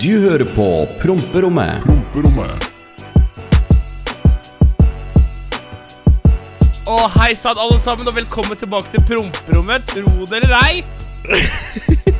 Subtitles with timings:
[0.00, 0.66] Du hører på
[1.02, 1.82] Promperommet.
[1.84, 2.68] Promperommet.
[6.88, 9.84] Å, hei sann, alle sammen, og velkommen tilbake til promperommet.
[9.92, 10.80] Tro det eller ei.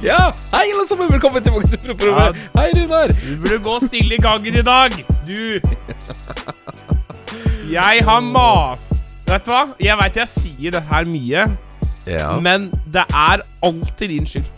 [0.00, 2.38] Ja, hei alle sammen, velkommen tilbake til Promperommet.
[2.54, 3.16] Hei, Runar.
[3.24, 4.94] Du burde gå stille i gangen i dag.
[5.26, 5.58] Du.
[7.74, 8.86] Jeg har mas...
[9.26, 9.64] Vet du hva?
[9.82, 11.44] Jeg veit jeg sier det her mye,
[12.06, 14.48] Ja, men det er alltid din skyld.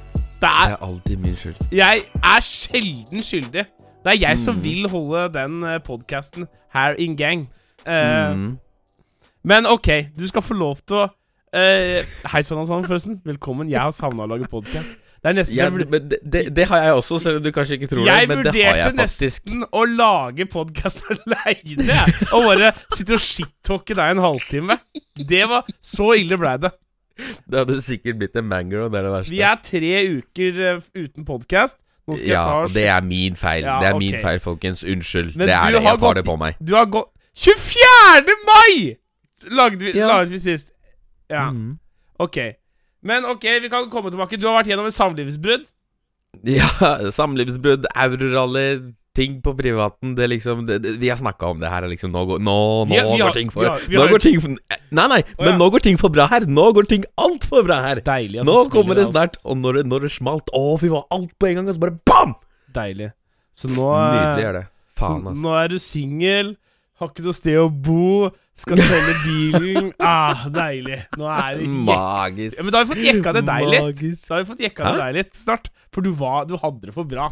[0.42, 1.60] Det det er er alltid min skyld.
[1.72, 3.64] Jeg er sjelden skyldig.
[4.02, 4.62] Det er jeg som Mm.
[4.64, 7.48] vil holde den podkasten her in gang.
[7.86, 8.58] Uh, Mm.
[9.44, 13.20] Men OK, du skal få lov til å uh, Hei sann, Hassan, forresten.
[13.26, 13.70] Velkommen.
[13.70, 14.98] Jeg har savna å lage podkast.
[15.22, 17.86] Det er Ja, jeg, det, det, det har jeg også, selv om du kanskje ikke
[17.92, 18.28] tror jeg det.
[18.36, 21.98] Men det har vurderte jeg vurderte nesten å lage podkast aleine.
[22.34, 24.78] Og bare sitte og shit-talke deg en halvtime.
[25.28, 26.72] Det var Så ille blei det.
[27.46, 29.30] Det hadde sikkert blitt en banger, og det er det verste.
[29.34, 31.78] Vi er tre uker eh, uten podkast.
[32.08, 33.62] Nå skal ja, jeg ta og det er min feil.
[33.64, 34.82] Ja, det er min feil, folkens.
[34.84, 35.36] Unnskyld.
[35.36, 35.82] Men det er det.
[35.82, 36.56] har Jeg tar gått- det på meg.
[36.58, 38.34] Du har gått 24.
[38.48, 38.96] mai!
[39.50, 40.08] Lagde vi, Ja.
[40.08, 40.72] laget vi sist.
[41.30, 41.78] Ja, Mm.
[42.18, 42.38] ok.
[43.02, 44.36] Men ok, vi kan komme tilbake.
[44.38, 45.64] Du har vært gjennom et samlivsbrudd.
[46.44, 46.66] Ja,
[47.10, 51.84] samlivsbrudd, eurorally, ting på privaten Det liksom det, det, Vi har snakka om det her.
[51.90, 52.56] Liksom, nå går, nå,
[52.88, 54.54] nå ja, går har- ting for ja, Nå går ting for
[54.92, 55.44] Nei, nei, ja.
[55.44, 56.46] men nå går ting for bra her.
[56.48, 58.00] Nå går ting altfor bra her.
[58.04, 58.40] Deilig.
[58.42, 61.32] altså, Nå kommer det snart, og når det, når det smalt Å, fy faen, alt
[61.40, 62.34] på en gang, og så bare bam!
[62.76, 63.10] Deilig.
[63.56, 64.64] Så nå Nydelig er det.
[65.00, 65.42] Faen, altså.
[65.44, 66.54] Nå er du singel,
[67.00, 68.30] har ikke noe sted å bo,
[68.62, 69.92] skal selge bilen.
[70.12, 71.00] Ah, deilig.
[71.20, 72.58] Nå er det Magisk.
[72.60, 74.04] ja, Men da har vi fått jekka det deg litt.
[74.28, 75.72] Da har vi fått jekka det deg litt snart.
[75.92, 77.30] For du, var, du hadde det for bra.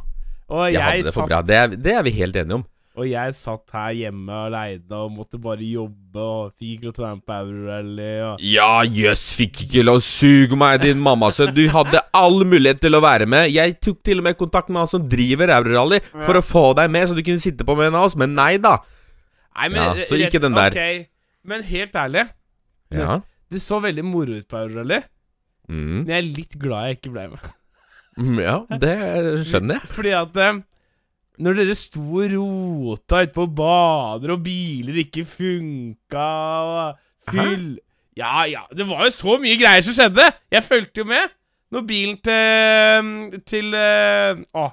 [0.51, 1.41] Og jeg, Jeg hadde det for bra.
[1.47, 2.65] Det er, det er vi helt enige om.
[3.01, 7.05] og jeg satt her hjemme aleine og måtte bare jobbe og fikk ikke lov til
[7.05, 8.09] å være med på Eurorally.
[8.27, 11.55] Og Ja, jøss, fikk ikke lov Sug meg, din mammasønn.
[11.57, 13.49] Du hadde all mulighet til å være med.
[13.55, 16.91] Jeg tok til og med kontakt med han som driver Eurorally, for å få deg
[16.91, 18.75] med, så du kunne sitte på med en av oss, men nei da.
[19.57, 20.75] Nei, men Ja, så ikke den der.
[20.75, 21.07] Okay.
[21.47, 22.27] Men helt ærlig,
[22.93, 23.21] Ja.
[23.51, 25.01] det så veldig moro ut på Eurorally.
[25.71, 26.03] Mm.
[26.05, 27.51] Men jeg er litt glad jeg ikke ble med.
[28.21, 28.97] Mm, ja, det
[29.49, 29.91] skjønner jeg.
[29.97, 30.59] Fordi at eh,
[31.41, 36.27] når dere sto og rota ute på baner, og biler ikke funka,
[36.73, 37.71] og fyll
[38.19, 40.27] Ja, ja, det var jo så mye greier som skjedde!
[40.53, 41.33] Jeg fulgte jo med.
[41.71, 44.67] Når bilen til Til eh, Å,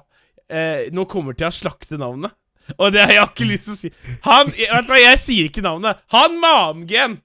[0.50, 2.34] eh, nå kommer til å slakte navnet.
[2.76, 3.90] Og det har jeg ikke lyst til å si.
[4.26, 6.02] Han Vet du hva, jeg sier ikke navnet.
[6.12, 7.16] Han med AMG-en!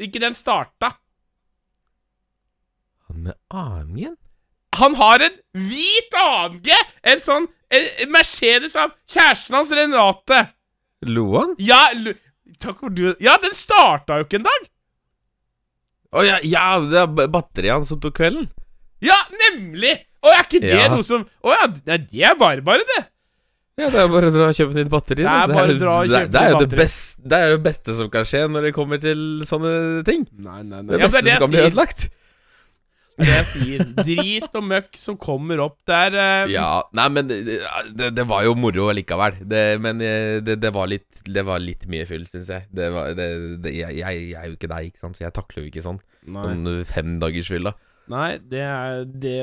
[0.00, 0.94] Ikke den starta.
[3.10, 4.16] Han med AMG-en?
[4.78, 6.68] Han har en hvit AMG!
[7.10, 10.44] En sånn en, Mercedes av kjæresten hans, Renate.
[11.10, 11.54] Lo han?
[11.58, 12.12] Ja, lo,
[12.62, 14.68] takk for du Ja, den starta jo ikke en dag!
[16.10, 18.48] Å ja, ja, det er batteriet hans som tok kvelden.
[19.02, 19.16] Ja,
[19.46, 19.96] nemlig!
[20.20, 20.88] Og er ikke det Ja.
[20.92, 23.04] noe som Å ja, nei, det er bare bare, det.
[23.80, 25.22] Ja, det er bare å dra og kjøpe nytt batteri.
[25.24, 27.54] Det er bare å dra og kjøpe det er jo det best, det er jo
[27.56, 29.72] det beste som kan skje når det kommer til sånne
[30.04, 30.26] ting.
[30.36, 30.90] Nei, nei, nei.
[30.90, 32.04] Det Ja, beste det er som kan bli det ødelagt.
[33.20, 33.84] Det jeg sier.
[34.00, 36.16] Drit og møkk som kommer opp der.
[36.16, 37.58] eh, Ja, nei, men det,
[37.94, 39.38] det, det var jo moro likevel.
[39.46, 42.66] Det, men eh, det, det, var litt, det var litt mye fyll, syns jeg.
[42.74, 45.84] Det var, jeg, jeg, er jo ikke deg, ikke sant, så jeg takler jo ikke
[45.86, 46.00] sånn.
[46.30, 47.76] Nei, Sånn fem dagers fyll, da.
[48.10, 49.36] nei det, er, det,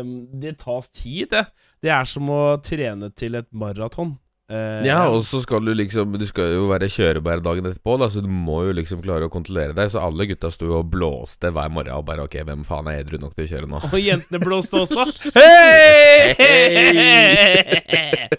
[0.44, 1.46] det tas tid, det.
[1.86, 4.16] Det er som å trene til et maraton.
[4.50, 8.08] Eh, Ja, og så skal du liksom Du skal jo være kjørebær dagen etterpå, da,
[8.08, 9.90] så du må jo liksom klare å kontrollere deg.
[9.92, 13.20] Så alle gutta sto og blåste hver morgen og bare Ok, hvem faen er edru
[13.20, 13.82] nok til å kjøre nå?
[13.92, 15.04] Og jentene blåste også.
[15.38, 16.34] Hei!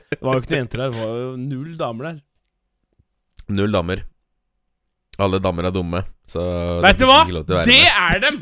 [0.08, 2.16] Det var jo ikke noen jenter der, det var jo null damer der.
[3.58, 4.02] Null damer.
[5.18, 6.42] Alle damer er dumme, så
[6.84, 7.20] Vet du hva?
[7.68, 8.36] Det er dem!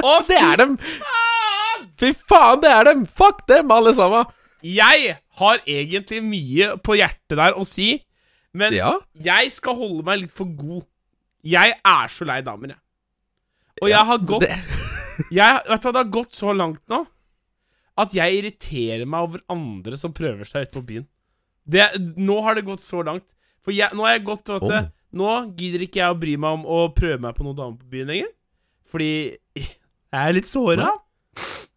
[0.00, 0.76] Å, Det er dem!
[2.00, 3.02] Fy faen, det er dem!
[3.06, 4.24] Fuck dem, alle sammen!
[4.64, 8.02] Jeg har egentlig mye på hjertet der å si,
[8.54, 8.92] men Ja.
[9.18, 10.84] jeg skal holde meg litt for god.
[11.44, 12.78] Jeg er så lei damer, jeg.
[13.82, 14.42] Og Ja, jeg har gått
[15.34, 17.02] jeg, Vet du hva, det har gått så langt nå
[17.98, 21.04] at jeg irriterer meg over andre som prøver seg ute på byen.
[21.64, 21.84] Det,
[22.18, 23.22] nå har det gått så langt.
[23.62, 24.88] For jeg, nå har jeg gått vet du, Oh.
[25.14, 27.86] Nå gidder ikke jeg å bry meg om å prøve meg på noen damer på
[27.92, 28.32] byen lenger.
[28.90, 29.12] Fordi
[29.54, 29.70] jeg
[30.10, 30.90] er litt såra.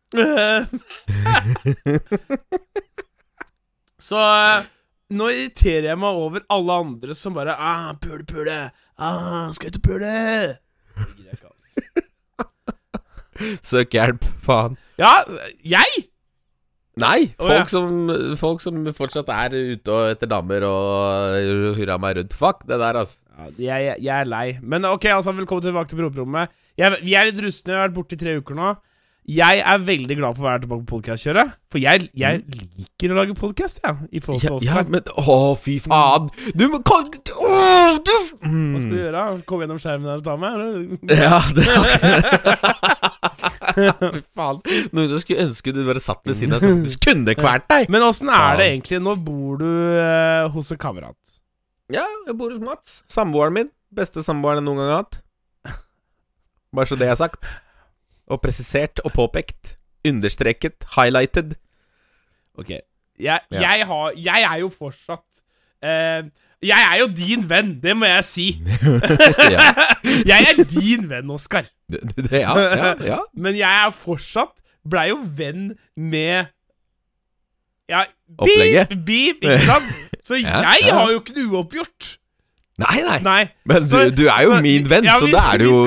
[4.01, 4.67] så eh,
[5.17, 8.57] nå irriterer jeg meg over alle andre som bare ah, 'Pule, pule.
[8.97, 10.57] Ah, skal ut og pule.'
[13.61, 14.77] Søk hjelp, faen.
[14.97, 15.21] Ja,
[15.61, 16.07] jeg?
[16.97, 17.65] Nei, folk, folk, ja.
[17.69, 22.33] som, folk som fortsatt er ute og etter damer og hurra meg rundt.
[22.33, 23.21] Fuck det der, altså.
[23.61, 24.57] Ja, jeg, jeg er lei.
[24.65, 26.49] Men ok, altså, velkommen tilbake til promperommet.
[26.77, 28.73] Vi er litt rustne, jeg har vært borte i tre uker nå.
[29.27, 31.55] Jeg er veldig glad for å være tilbake på podkastkjøret.
[31.73, 34.07] For jeg, jeg liker å lage podkast, jeg.
[34.15, 36.29] I forhold til Ja, oss ja, men Å, fy faen!
[36.55, 39.01] Du må kan, Åh, du Hva skal du mm.
[39.01, 39.25] gjøre?
[39.49, 40.55] Komme gjennom skjermen her og ta meg?
[40.55, 40.71] eller?
[41.11, 41.67] Ja, det
[44.15, 44.63] Fy faen.
[44.95, 47.91] Noen som skulle ønske du bare satt ved siden av sånn Du kunne kvalt deg!
[47.91, 49.03] Men åssen er det egentlig?
[49.03, 49.69] Nå bor du
[49.99, 51.19] eh, hos en kamerat.
[51.91, 53.01] Ja, jeg bor hos Mats.
[53.11, 53.71] Samboeren min.
[53.91, 55.23] Beste samboeren jeg noen gang har hatt.
[56.75, 57.43] Bare så det er sagt.
[58.27, 59.77] Og presisert og påpekt.
[60.07, 60.83] Understreket.
[60.97, 61.55] Highlighted.
[62.57, 62.69] Ok.
[62.69, 62.83] Jeg,
[63.51, 63.61] Ja.
[63.61, 65.39] jeg, har, jeg er jo fortsatt
[65.83, 66.23] eh,
[66.61, 68.45] Jeg er jo din venn, det må jeg si.
[70.31, 71.65] jeg er din venn, Oskar.
[72.31, 73.17] Ja, ja, ja.
[73.43, 74.53] Men jeg er fortsatt
[74.87, 76.47] Blei jo venn med
[77.89, 78.03] Ja,
[78.37, 78.89] Opplegget.
[79.05, 79.91] beep, beep, ikke sant?
[80.23, 82.17] Så jeg har jo ikke noe uoppgjort.
[82.77, 83.17] Nei, nei.
[83.25, 83.43] Nei.
[83.65, 85.85] Men du, Så- du er jo så- min venn, ja, så da er du jo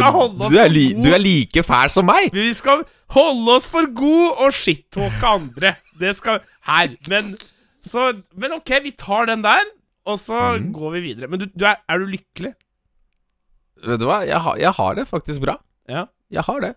[0.50, 2.32] du er, li, du er like fæl som meg!
[2.34, 2.82] Vi skal
[3.14, 5.76] holde oss for god og shit-talke andre.
[6.00, 6.96] Det skal her.
[7.08, 7.36] Men
[7.86, 9.62] så Men ok, vi tar den der,
[10.04, 10.72] og så mm.
[10.72, 11.28] går vi videre.
[11.28, 12.54] Men du, du er, er du lykkelig?
[13.86, 15.56] Vet du hva, jeg har, jeg har det faktisk bra.
[15.88, 16.04] Ja.
[16.30, 16.74] Jeg har det.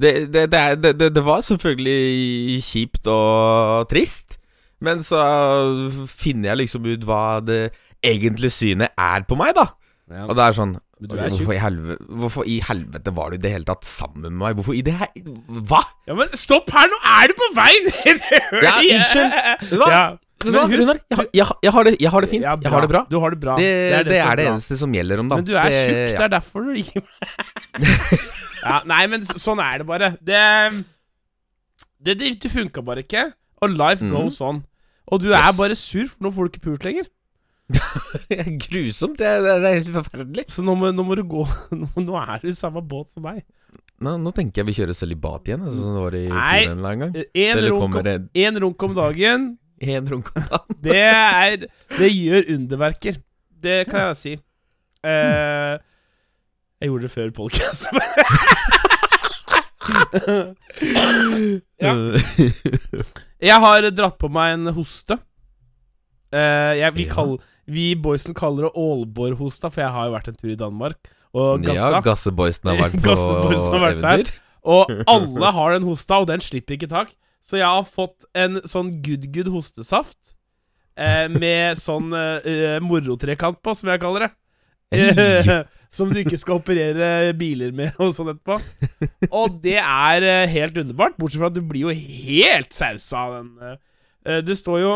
[0.00, 4.38] Det, det, det, det, det, det var selvfølgelig kjipt og trist,
[4.82, 5.20] men så
[6.10, 7.70] finner jeg liksom ut hva det
[8.04, 9.68] egentlige synet er på meg, da.
[10.28, 13.42] Og det er sånn du er hvorfor, i helvete, hvorfor i helvete var du i
[13.42, 14.58] det hele tatt sammen med meg?
[14.58, 15.08] Hvorfor i det her
[15.66, 15.80] Hva?!
[16.06, 18.28] Ja, men stopp her, nå er du på vei ned!
[18.66, 19.72] Ja, unnskyld.
[19.80, 19.88] Hva?
[19.90, 20.04] Ja.
[20.42, 21.02] Men husk-?
[21.10, 22.44] Jeg, har- jeg, jeg, har det, jeg har det fint.
[22.46, 23.02] Ja, Jeg har det bra.
[23.10, 23.56] Du har det bra.
[23.58, 24.46] Det, det, er det, som bra.
[24.52, 25.42] eneste som gjelder om dagen.
[25.42, 26.22] Men du er Det- tjukk, det ja.
[26.22, 27.02] er derfor du ikke
[28.66, 30.12] ja, Nei, men sånn er det bare.
[30.22, 30.42] Det
[32.02, 33.26] Det, det, det funka bare ikke,
[33.62, 34.10] og life mm.
[34.14, 34.62] goes on.
[35.06, 37.06] Og du er bare sur, for nå får du ikke pult lenger.
[38.66, 39.16] Grusomt.
[39.18, 40.44] Det, er, det er helt forferdelig.
[40.52, 41.44] Så nå må, nå må du gå
[41.80, 43.42] Nå, nå er du i samme båt som meg.
[44.02, 46.46] Nå, nå tenker jeg vi kjører sølibat igjen, altså, som det var i Nei.
[46.58, 47.12] filmen en eller annen gang.
[47.38, 48.16] Én runk, om- det
[48.46, 49.44] en runk om dagen,
[49.96, 50.80] en runk om dagen?
[50.82, 51.66] det er
[51.98, 53.20] Det gjør underverker.
[53.62, 54.32] Det kan jeg si.
[55.06, 55.76] Eh,
[56.82, 57.86] jeg gjorde det før podcast.
[61.82, 61.92] Ja.
[63.42, 65.16] Jeg har dratt på meg en hoste.
[66.32, 67.12] Uh, jeg, vi, Ja.
[67.12, 67.34] kall,
[67.72, 71.64] vi boysen kaller det Aalborg-hosta, for jeg har jo vært en tur i Danmark og
[71.64, 72.00] Ja.
[72.04, 74.22] Gasseboysen har vært på har vært der.
[74.22, 74.32] eventyr.
[74.62, 77.14] og alle har den hosta, og den slipper ikke tak.
[77.42, 80.34] Så jeg har fått en sånn good good hostesaft
[80.94, 84.32] eh, med sånn eh, morotrekant på, som jeg kaller det.
[84.92, 88.58] Eh, som du ikke skal operere biler med og sånn etterpå.
[89.32, 93.34] Og det er eh, helt underbart, bortsett fra at du blir jo helt sausa av
[93.38, 93.50] den.
[93.72, 93.76] eh.
[94.28, 94.92] Eh, det står jo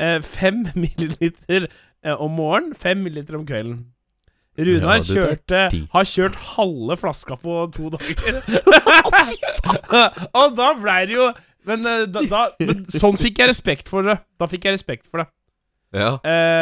[0.00, 3.86] eh, fem milliliter eh, om morgenen, fem milliliter om kvelden.
[4.58, 8.40] Runar kjørte har kjørt halve flaska på to dager.
[10.40, 11.28] og da blei det jo
[11.68, 14.16] men, eh, da, da, men sånn fikk jeg respekt for det.
[14.40, 15.28] Da fikk jeg respekt for det.
[15.96, 16.16] Ja.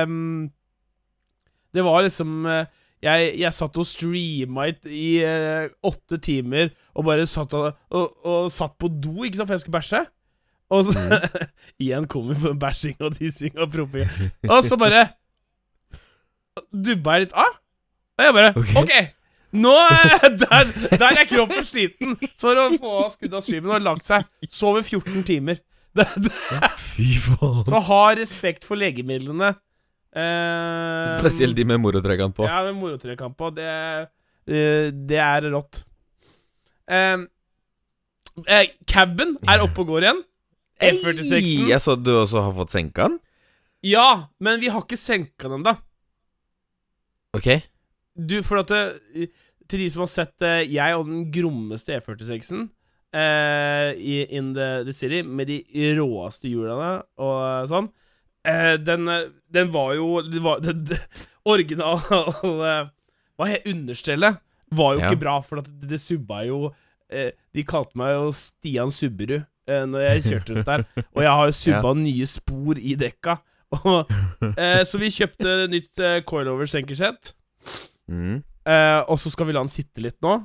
[0.06, 0.48] Um,
[1.74, 2.68] det var liksom eh,
[3.04, 8.14] jeg, jeg satt og streama i, i eh, åtte timer og bare satt og, og,
[8.24, 10.02] og satt på do, ikke sant, for jeg skulle bæsje.
[10.70, 11.20] Og så
[11.82, 14.08] Igjen kommer vi på bæsjing og tissing og promping.
[14.48, 15.04] Og så bare
[16.72, 17.52] dubba jeg litt av.
[18.16, 18.74] Og jeg bare Ok.
[18.82, 19.04] okay
[19.56, 19.72] Nå
[20.42, 22.16] der, der er kroppen sliten.
[22.36, 24.26] Så å få av skrudd av streamen og lagt seg.
[24.52, 25.62] Sover 14 timer.
[25.96, 26.30] Det, det,
[26.92, 27.62] Fy faen.
[27.64, 29.54] så ha respekt for legemidlene.
[30.12, 32.44] Eh, Spesielt de med morotrekant på.
[32.44, 33.48] Ja, med morotrekamp på.
[33.56, 33.64] Det,
[34.44, 35.80] eh, det er rått.
[36.84, 37.24] Eh,
[38.44, 40.20] eh, caben er oppe og går igjen.
[40.80, 41.68] F46-en.
[41.70, 43.18] Jeg så du også har fått senka den.
[43.86, 45.76] Ja, men vi har ikke senka den, da.
[47.36, 47.48] Ok.
[48.16, 49.28] Du, for at det,
[49.68, 52.68] Til de som har sett eh, jeg og den grommeste E46-en
[53.16, 55.58] uh, In the, the City, med de
[55.98, 61.00] råeste hjulene og sånn uh, den, eh, den var jo det var, det, det,
[61.50, 62.86] Original uh,
[63.36, 64.38] Hva het understellet?
[64.76, 65.10] Var jo Ja.
[65.10, 66.70] ikke bra, for at det, det subba jo
[67.10, 70.84] eh, De kalte meg jo Stian Subberud eh, når jeg kjørte rundt der.
[71.14, 73.36] Og jeg har jo subba nye spor i dekka.
[73.82, 74.12] Og,
[74.54, 77.32] eh, så vi kjøpte nytt eh, coilover senkersett.
[78.06, 78.36] Mm.
[78.66, 80.36] Eh, og så skal vi la den sitte litt nå.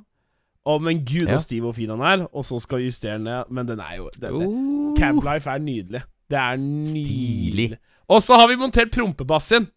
[0.61, 1.39] Å, men gud, Ja.
[1.41, 2.23] stiv og fin han er.
[2.33, 3.49] Og så skal vi justere den ned.
[3.53, 4.93] Men den er jo den, Oh.
[4.97, 6.01] Cablife er nydelig.
[6.29, 7.67] Det er nydelig.
[7.71, 7.79] Stilig.
[8.11, 9.69] Og så har vi montert prompebassen.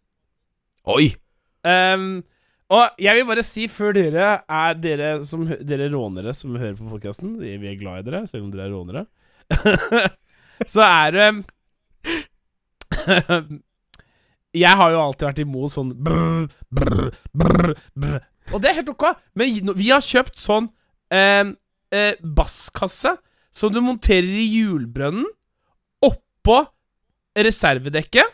[0.90, 1.14] Oi!
[1.64, 2.22] Um,
[2.74, 6.88] og jeg vil bare si, før dere er dere, som, dere rånere som hører på
[6.90, 9.04] podkasten Vi vi er glad i dere, selv om dere er rånere.
[10.72, 11.28] så er det
[14.54, 18.20] Jeg har jo alltid vært imot sånn brr, brr, brr, brr.
[18.52, 20.68] Og det er helt ok, men vi har kjøpt sånn
[21.14, 21.56] ehm,
[21.90, 23.16] eh, basskasse
[23.54, 25.26] som du monterer i hjulbrønnen
[26.06, 26.60] oppå
[27.34, 28.30] reservedekket.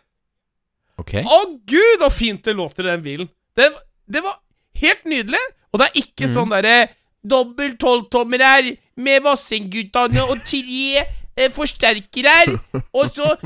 [1.01, 1.25] Okay.
[1.25, 3.31] Å gud, så fint det låter i den bilen!
[3.57, 3.71] Det,
[4.05, 4.41] det var
[4.83, 5.41] helt nydelig.
[5.71, 6.33] Og det er ikke mm.
[6.35, 6.77] sånn derre
[7.23, 12.51] dobbel tolvtommer her med Vassendgutane og tre eh, forsterkere her.
[12.97, 13.37] Og så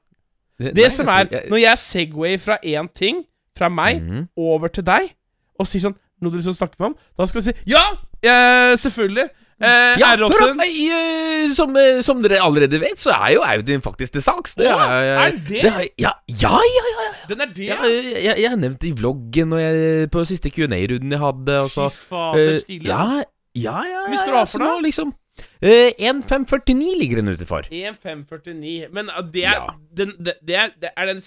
[0.60, 3.24] Det, Det nei, som er jeg- Når jeg segwayer fra én ting,
[3.58, 4.28] fra meg, Mhm.
[4.38, 5.14] over til deg,
[5.60, 7.84] og sier sånn Noe du liksom snakker med om, da skal du si Ja!
[8.24, 9.30] eh, selvfølgelig!
[9.60, 13.42] Eh, Ja, R8 hør opp, eh, som, eh, som dere allerede vet, så er jo
[13.44, 14.56] Audien faktisk til salgs.
[14.56, 15.64] Det Å, er, er det?
[15.68, 17.08] er ja, ja, ja, ja.
[17.28, 17.68] Den er det?
[17.68, 21.58] Ja, jeg, jeg, har nevnt det i vloggen og jeg, på siste Q&A-runden jeg hadde.
[21.66, 22.88] Og så, Fy fader, eh, stilig.
[22.88, 23.24] ja,
[23.60, 24.80] ja, ja, skal du ha for noe?
[24.86, 25.12] Liksom,
[25.60, 27.68] eh, 1,549 ligger den ute for.
[27.68, 28.88] 1,549.
[28.96, 29.66] Men uh, det er
[30.00, 31.20] den, det, det er, det er den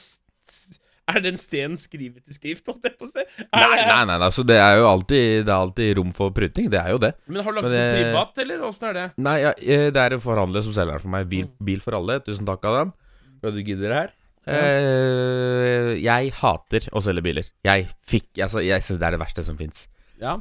[1.11, 3.25] Er den stenen skrevet i skrift, holdt jeg på å si?
[3.51, 6.79] Nei, nei, nei, altså, det er jo alltid, det er alltid rom for prutting, Det
[6.79, 7.11] er jo det.
[7.27, 9.07] Men har du lagt det det- privat, eller åssen er det?
[9.19, 11.29] Nei, ja, eh, det er en forhandler som selger den for meg.
[11.29, 12.21] Bil, bil for alle.
[12.21, 12.93] Tusen takk, Adam.
[13.41, 14.13] For at du gidder det her.
[14.47, 17.47] Eh, jeg hater å selge biler.
[17.67, 19.89] Jeg fikk Altså, jeg syns det er det verste som fins.
[20.21, 20.37] Ja.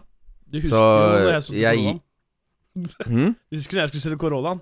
[0.49, 2.01] Du husker Så, jo da jeg så Corollaen.
[3.07, 3.35] Hmm?
[3.51, 4.61] Du husker når jeg skulle selge Corollaen?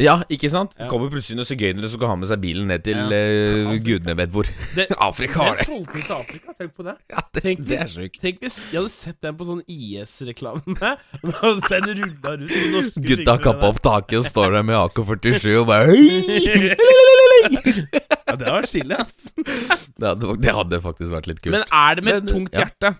[0.00, 0.72] Ja, ikke sant?
[0.80, 0.86] Ja.
[0.88, 3.04] Kommer plutselig noen sigøynere som skal ha med seg bilen ned til Ja.
[3.12, 4.48] uh, gudene vet hvor.
[4.72, 5.66] Det, Afrika har den det.
[5.68, 6.54] solgte til Afrika.
[6.62, 6.94] Tenk på det.
[7.12, 10.62] Ja, det, Tenk det er hvis, tenk hvis jeg hadde sett den på sånn IS-reklame.
[11.68, 15.92] Den rulla rundt Gutta har kappa opp taket og står der med AK-47 og bare
[18.26, 19.28] Ja, det var chili, ass.
[19.36, 21.52] det, hadde, det hadde faktisk vært litt kult.
[21.56, 22.94] Men er det med Men, tungt hjerte?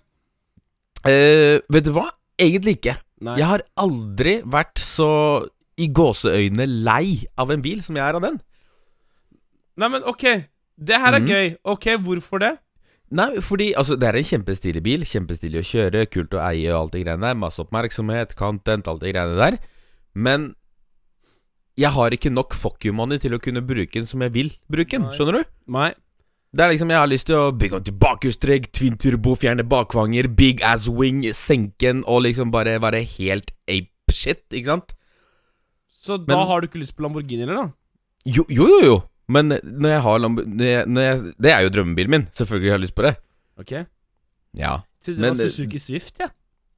[1.06, 2.08] Uh, vet du hva?
[2.42, 2.96] Egentlig ikke.
[3.22, 3.36] Nei.
[3.40, 5.08] Jeg har aldri vært så
[5.82, 8.40] i gåseøynene lei av en bil som jeg er av den.
[9.80, 10.26] Nei, men ok.
[10.82, 11.30] Det her er mm.
[11.30, 11.50] gøy.
[11.74, 12.54] Ok, hvorfor det?
[13.12, 15.04] Nei, fordi altså, det er en kjempestilig bil.
[15.08, 17.38] Kjempestilig å kjøre, kult å eie og alt det greiene der.
[17.38, 19.58] Masse oppmerksomhet, content, alt det greiene der.
[20.14, 20.52] Men
[21.78, 24.54] jeg har ikke nok fuck you money til å kunne bruke den som jeg vil
[24.70, 25.08] bruke den.
[25.08, 25.16] Nei.
[25.16, 25.52] Skjønner du?
[25.76, 25.90] Nei.
[26.52, 29.64] Det er liksom Jeg har lyst til å bygge om til bakhjulstrekk, twin turbo, fjerne
[29.64, 34.92] bakvanger, big ass wing, senke den og liksom bare være helt ape shit, ikke sant?
[36.02, 37.66] Så da Men- har du ikke lyst på Lamborghini, eller da?
[38.26, 38.78] Jo, jo, jo.
[38.88, 38.96] jo.
[39.32, 40.42] Men når jeg har Lambo...
[40.44, 42.24] Når jeg, når jeg, det er jo drømmebilen min.
[42.34, 43.12] Selvfølgelig har jeg lyst på det.
[43.62, 43.72] Ok
[44.58, 44.72] Ja.
[45.02, 46.28] Trodde det Men var det- Suzuki Swift, ja.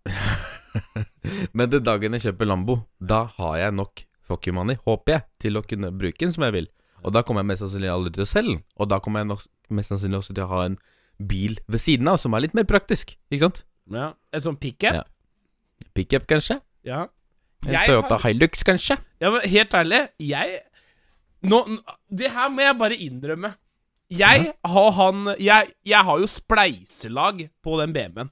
[1.56, 5.24] Men den dagen jeg kjøper Lambo, da har jeg nok fuck you money, håper jeg,
[5.44, 6.68] til å kunne bruke den som jeg vil.
[7.04, 8.62] Og da kommer jeg mest sannsynlig aldri til å selge den.
[8.80, 9.42] Og da kommer jeg nok
[9.76, 10.78] mest sannsynlig også til å ha en
[11.20, 13.16] bil ved siden av som er litt mer praktisk.
[13.30, 13.64] Ikke sant?
[13.92, 14.12] ja.
[14.32, 14.96] En sånn pickup?
[14.96, 15.04] Ja.
[15.94, 16.56] Pickup, kanskje?
[16.88, 17.04] Ja.
[17.66, 18.96] En Jeg Toyota har- Hilux, kanskje?
[19.20, 20.60] Ja, men helt ærlig, jeg
[21.44, 21.58] Nå,
[22.08, 23.54] Det her må jeg bare innrømme.
[24.10, 28.30] Jeg har han Jeg, jeg har jo spleiselag på den BMW-en.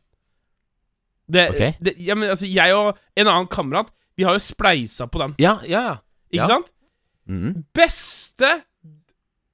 [1.33, 1.73] Det, okay.
[1.81, 5.35] det, ja, men altså, jeg og en annen kamerat, vi har jo spleisa på den.
[5.39, 5.97] Ja, ja, ja.
[6.33, 6.47] Ikke Ja.
[6.49, 6.73] sant?
[7.29, 7.65] Mm.
[7.73, 8.63] Beste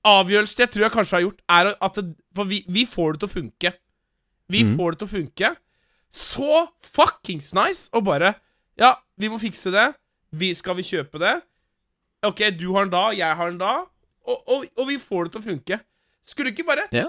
[0.05, 3.21] avgjørelse jeg tror jeg kanskje har gjort, er at det, For vi, vi får det
[3.21, 3.73] til å funke.
[4.49, 4.77] Vi mm.
[4.77, 5.57] får det til å funke.
[6.11, 7.91] Så fuckings nice!
[7.93, 8.35] å bare
[8.79, 9.89] Ja, vi må fikse det.
[10.39, 11.37] Vi, skal vi kjøpe det?
[12.27, 13.77] Ok, du har den da, jeg har den da.
[14.29, 15.81] Og, og, og vi får det til å funke.
[16.27, 17.07] Skulle du ikke bare Ja.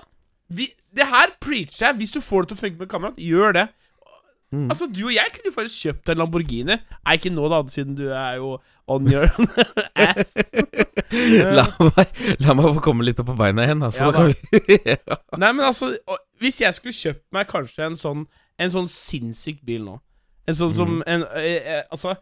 [0.47, 1.95] vi, Det her preacher jeg.
[1.99, 3.67] Hvis du får det til å funke med kamerat, gjør det.
[4.51, 4.63] Mm.
[4.71, 6.77] Altså, du og jeg kunne jo faktisk kjøpt en Lamborghini.
[7.05, 8.55] Nei, ikke nå, da, siden du er jo
[8.89, 9.27] on your
[9.95, 10.31] ass.
[11.57, 14.09] La, meg, la meg få komme litt opp på beina igjen, altså.
[14.09, 15.87] Ja, da Nei, men altså
[16.41, 18.19] Hvis jeg skulle kjøpt meg kanskje en sånn
[18.61, 19.95] En sånn sinnssyk bil nå
[20.49, 21.03] En sånn som mm.
[21.13, 22.15] en, eh, eh, Altså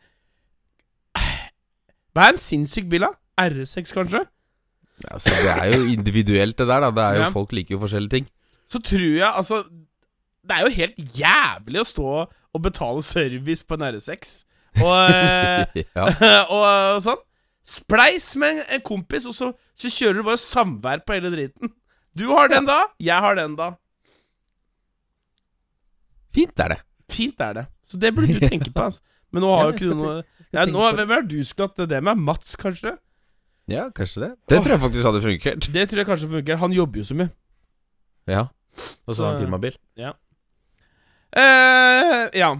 [1.15, 3.13] Hva er en sinnssyk bil, da?
[3.47, 4.23] R6, kanskje?
[5.05, 6.87] altså, Det er jo individuelt, det der.
[6.87, 7.29] da Det er jo Ja.
[7.35, 8.27] Folk liker jo forskjellige ting.
[8.67, 9.63] Så tror jeg altså
[10.43, 12.11] Det er jo helt jævlig å stå
[12.57, 14.45] og betale service på en R6.
[14.81, 16.05] Og, eh, ja.
[16.55, 17.19] og sånn.
[17.67, 21.73] Spleis med en, en kompis, og så, så kjører du bare samvær på hele driten.
[22.17, 23.73] Du har den da, jeg har den da.
[26.33, 26.79] Fint er det.
[27.11, 27.65] Fint er det.
[27.83, 28.83] Så det burde du tenke på.
[28.89, 29.01] Altså.
[29.31, 30.23] Men nå har Ja, jo ikke du noe
[30.53, 30.83] ja, nå.
[30.95, 32.17] Hvem er du skulle hatt det med?
[32.17, 32.93] Mats, kanskje?
[33.67, 34.29] Ja, kanskje det.
[34.47, 35.67] Det tror jeg faktisk hadde fungert.
[35.75, 36.59] Det tror jeg kanskje funker.
[36.61, 37.29] Han jobber jo så mye.
[38.31, 38.45] Ja.
[39.07, 39.75] Og så har han firmabil.
[41.37, 42.51] Eh, ja.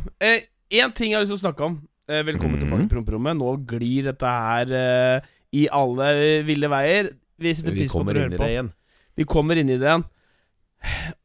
[0.68, 1.78] Én ting jeg har lyst til å snakke om.
[2.08, 2.64] Uh, velkommen Mhm.
[2.64, 3.36] tilbake til promperommet.
[3.40, 5.22] Nå glir dette her eh,
[5.54, 7.10] i alle ville veier.
[7.40, 8.48] Vi setter pris på at høre dere hører på.
[8.52, 8.70] igjen.
[9.18, 10.04] Vi kommer inn i det igjen.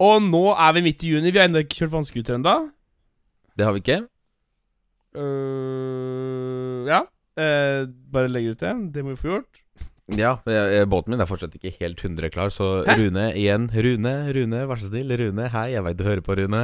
[0.00, 1.30] Og nå er vi midt i juni.
[1.30, 2.70] Vi har ennå ikke kjørt vannscooter ennå.
[3.56, 3.98] Det har vi ikke.
[5.16, 7.02] Uh, ja.
[7.36, 8.72] Uh, bare legger ut det.
[8.94, 9.62] Det må vi få gjort.
[10.10, 10.32] Ja,
[10.90, 12.96] båten min er fortsatt ikke helt 100 klar, så Hæ?
[12.98, 13.68] Rune igjen.
[13.70, 15.12] Rune, Rune, vær så snill.
[15.16, 16.62] Rune, hei, jeg veit du hører på, Rune.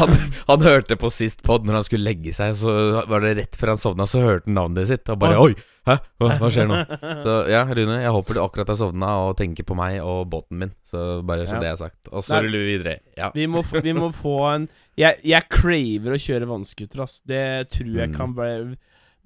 [0.00, 0.10] Han,
[0.48, 3.72] han hørte på sist pod når han skulle legge seg, så var det rett før
[3.76, 5.54] han sovna, så hørte han navnet sitt, og bare Oi.
[5.86, 6.76] Hæ, hva, skjer nå?
[7.24, 10.60] Så ja, Rune, jeg håper du akkurat har sovna og tenker på meg og båten
[10.60, 10.74] min.
[10.86, 11.62] Så bare så Ja.
[11.64, 12.10] det er sagt.
[12.12, 12.98] Og så ruller vi videre.
[13.18, 13.30] Ja.
[13.34, 17.20] Vi må, få, vi må få en Jeg, jeg craver å kjøre vannskuter, ass.
[17.26, 18.16] Det tror jeg Mm.
[18.18, 18.76] kan bli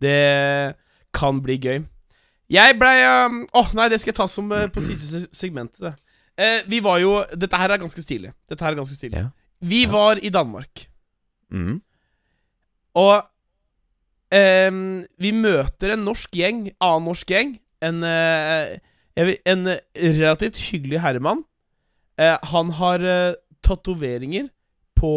[0.01, 0.77] Det
[1.13, 1.85] kan bli gøy.
[2.51, 5.81] Jeg blei um, Åh, nei, det skal jeg ta som uh, på siste segmentet.
[5.83, 5.95] det.
[6.39, 8.31] Eh, vi var jo Dette her er ganske stilig.
[8.49, 9.19] Dette her er ganske stilig.
[9.19, 9.31] Ja.
[9.61, 10.87] Vi var i Danmark,
[11.51, 11.81] Mm.
[12.99, 13.23] og
[14.35, 17.53] um, vi møter en norsk gjeng, annen norsk gjeng.
[17.87, 18.75] En, uh,
[19.47, 21.45] en relativt hyggelig herremann.
[22.51, 24.49] Han har uh, tatoveringer
[24.99, 25.13] på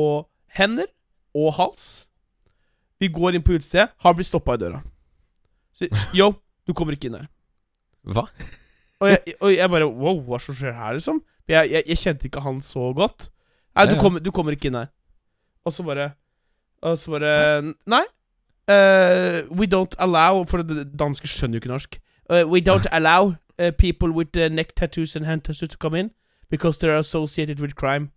[0.53, 0.85] hender
[1.33, 1.87] og hals.
[3.01, 3.89] Vi går inn på utestedet.
[4.05, 4.83] Han blir stoppa i døra.
[5.73, 6.33] Så, Yo,
[6.69, 7.27] du kommer ikke inn her.
[8.05, 8.27] Hva?
[8.99, 11.21] Og jeg, og jeg bare Wow, hva som skjer her, liksom?
[11.49, 13.29] Jeg, jeg, jeg kjente ikke han så godt.
[13.75, 14.91] Nei, du kommer, du kommer ikke inn her.
[15.65, 16.11] Og så bare
[16.85, 17.33] Og så bare
[17.89, 18.03] Nei.
[18.69, 21.99] Uh, we don't allow For det danske skjønner jo ikke norsk.
[22.29, 26.11] Uh, we don't allow uh, people with neck tattoos and hand tattoos to come in
[26.49, 28.11] because they're associated with crime.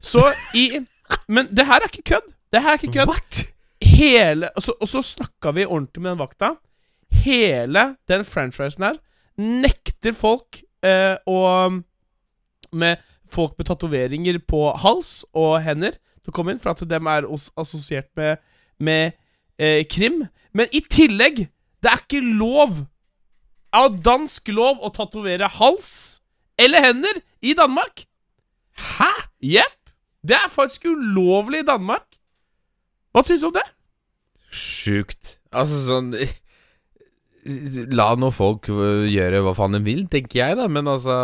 [0.00, 0.86] Så i
[1.28, 2.32] Men det her er ikke kødd.
[2.52, 6.18] Det her er ikke kødd hele Og så, og så snakka vi ordentlig med den
[6.18, 6.54] vakta.
[7.22, 9.00] Hele den franchisen her
[9.38, 11.38] nekter folk eh, å
[12.72, 17.08] Med folk med tatoveringer på hals og hender til å komme inn, for at dem
[17.10, 17.26] er
[17.58, 18.40] assosiert med,
[18.78, 19.16] med
[19.58, 20.26] eh, krim.
[20.52, 21.46] Men i tillegg,
[21.82, 22.82] det er ikke lov
[23.72, 26.20] av dansk lov å tatovere hals
[26.60, 28.04] eller hender i Danmark.
[28.76, 29.10] Hæ?
[29.42, 29.78] Jepp.
[30.22, 32.06] Det er faktisk ulovlig i Danmark.
[33.12, 33.64] Hva syns du om det?
[34.52, 35.38] Sjukt.
[35.50, 36.12] Altså sånn
[37.42, 40.68] La nå folk øh, gjøre hva faen de vil, tenker jeg, da.
[40.70, 41.14] Men altså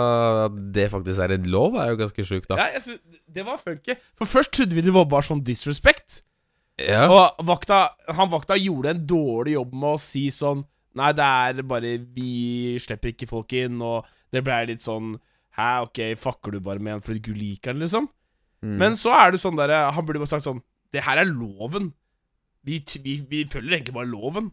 [0.49, 2.59] at det faktisk er en lov, er jo ganske sjukt, da.
[2.59, 3.95] Ja, jeg synes, det var funky.
[4.19, 6.23] For først trodde vi det var bare sånn disrespect.
[6.79, 7.07] Ja.
[7.11, 10.63] Og vakta, han vakta gjorde en dårlig jobb med å si sånn
[10.99, 15.17] Nei, det er bare Vi slipper ikke folk inn, og det ble litt sånn
[15.59, 18.07] Hæ, ok, fucker du bare med en fordi du liker den, liksom?
[18.63, 18.77] Mm.
[18.79, 20.63] Men så er det sånn derre Han burde bare sagt sånn
[20.95, 21.91] Det her er loven.
[22.67, 24.53] Vi, vi, vi følger egentlig bare loven.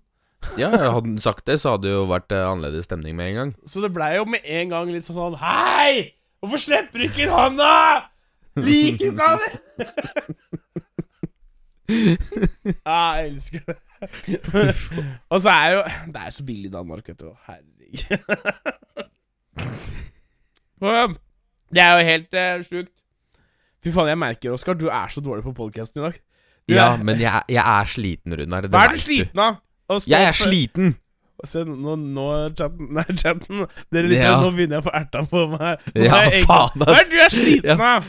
[0.59, 3.37] Ja, hadde han sagt det, så hadde det jo vært eh, annerledes stemning med en
[3.39, 3.51] gang.
[3.67, 5.91] Så det blei jo med en gang litt sånn sånn Hei!
[6.43, 7.75] Hvorfor slipper du ikke inn han, da?
[8.55, 9.39] Liker du ikke han?
[12.85, 13.77] ja, jeg elsker det.
[15.33, 15.81] Og så er jo
[16.13, 17.27] Det er så billig i Danmark, vet du.
[17.47, 17.99] Herregud.
[20.85, 21.15] Og,
[21.73, 22.91] det er jo helt eh, sjukt.
[23.85, 26.15] Fy faen, jeg merker, Oskar, du er så dårlig på podkasten i dag.
[26.65, 28.61] Du Ja, er- men jeg, jeg er sliten, Runar.
[28.65, 29.53] Det Hva er du vet sliten av?
[30.07, 30.95] Jeg er sliten!
[31.45, 32.23] Se, nå, nå
[32.57, 34.37] chatten Nei, chatten Dere liker Ja.
[34.41, 35.83] Nå begynner jeg å få erta på meg.
[35.93, 36.87] Nå Ja, jeg faen, ass.
[36.87, 38.07] Hva er du er sliten av?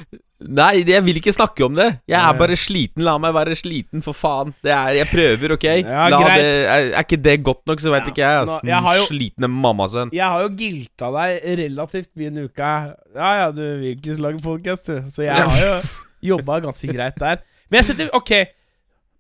[0.56, 1.86] Nei, jeg vil ikke snakke om det.
[2.06, 3.02] Jeg er bare sliten.
[3.04, 4.52] La meg være sliten, for faen.
[4.64, 5.64] Det er, jeg prøver, OK?
[5.64, 8.34] Ja, La det, er, er ikke det godt nok, så vet Ja, ikke jeg.
[8.36, 8.66] nå- Altså.
[8.70, 10.12] jeg har jo- Slitne mammasønn.
[10.12, 12.72] Jeg har jo gilta deg relativt mye en uke.
[13.16, 15.00] Ja ja, du vil ikke lage podkast, du.
[15.10, 17.42] Så jeg har jo jobba ganske greit der.
[17.70, 18.30] Men jeg setter Ok,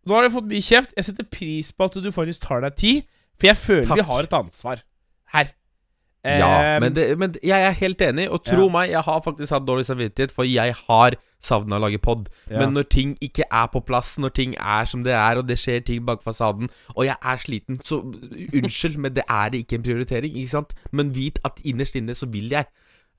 [0.06, 0.94] nå har du fått mye kjeft.
[0.96, 3.02] Jeg setter pris på at du faktisk tar deg tid,
[3.38, 3.96] for jeg føler Takk.
[4.00, 4.82] vi har et ansvar
[5.34, 5.52] her.
[6.26, 8.72] Ja, Eh, men, det, men jeg er helt enig, og tro Ja.
[8.72, 12.28] meg, jeg har faktisk hatt dårlig samvittighet, for jeg har savna å lage pod.
[12.50, 12.58] Ja.
[12.64, 15.54] Men når ting ikke er på plass, når ting er som det er, og det
[15.58, 19.84] skjer ting bak fasaden, og jeg er sliten, så unnskyld, men det er ikke en
[19.86, 20.74] prioritering, ikke sant?
[20.90, 22.66] Men vit at innerst inne så vil jeg.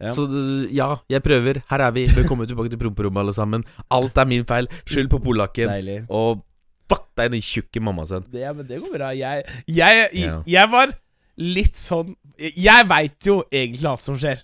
[0.02, 0.12] Ja.
[0.12, 0.28] Så
[0.76, 1.62] ja, jeg prøver.
[1.70, 2.04] Her er vi.
[2.12, 3.64] Velkommen tilbake til promperommet, alle sammen.
[3.90, 4.68] Alt er min feil.
[4.86, 5.70] Skyld på polakken.
[5.72, 6.02] Deilig.
[6.10, 6.44] Og
[6.90, 8.26] fuck deg, din tjukke mammasønn.
[8.32, 9.10] Det, men det går bra.
[9.18, 10.94] Jeg, jeg, jeg, jeg var
[11.38, 14.40] litt sånn Jeg veit jo egentlig hva som skjer.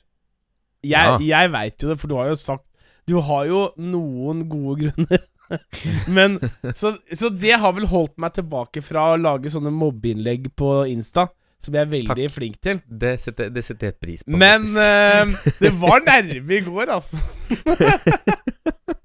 [0.84, 1.17] Jeg, Ja.
[1.23, 2.65] jeg veit jo det, for du har jo sagt
[3.08, 5.23] Du har jo noen gode grunner.
[6.15, 6.38] Men
[6.73, 11.27] så, så det har vel holdt meg tilbake fra å lage sånne mobbeinnlegg på Insta,
[11.62, 12.79] som jeg er veldig flink til.
[12.88, 14.34] Det setter, det setter jeg pris på.
[14.39, 17.19] Men eh, det var nærme i går, altså.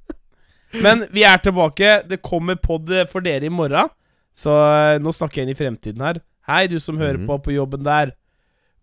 [0.83, 2.03] Men vi er tilbake.
[2.09, 3.89] Det kommer pod for dere i morgen.
[4.37, 6.21] Så eh, nå snakker jeg inn i fremtiden her.
[6.49, 7.27] Hei, du som hører Mhm.
[7.27, 8.13] på på jobben der.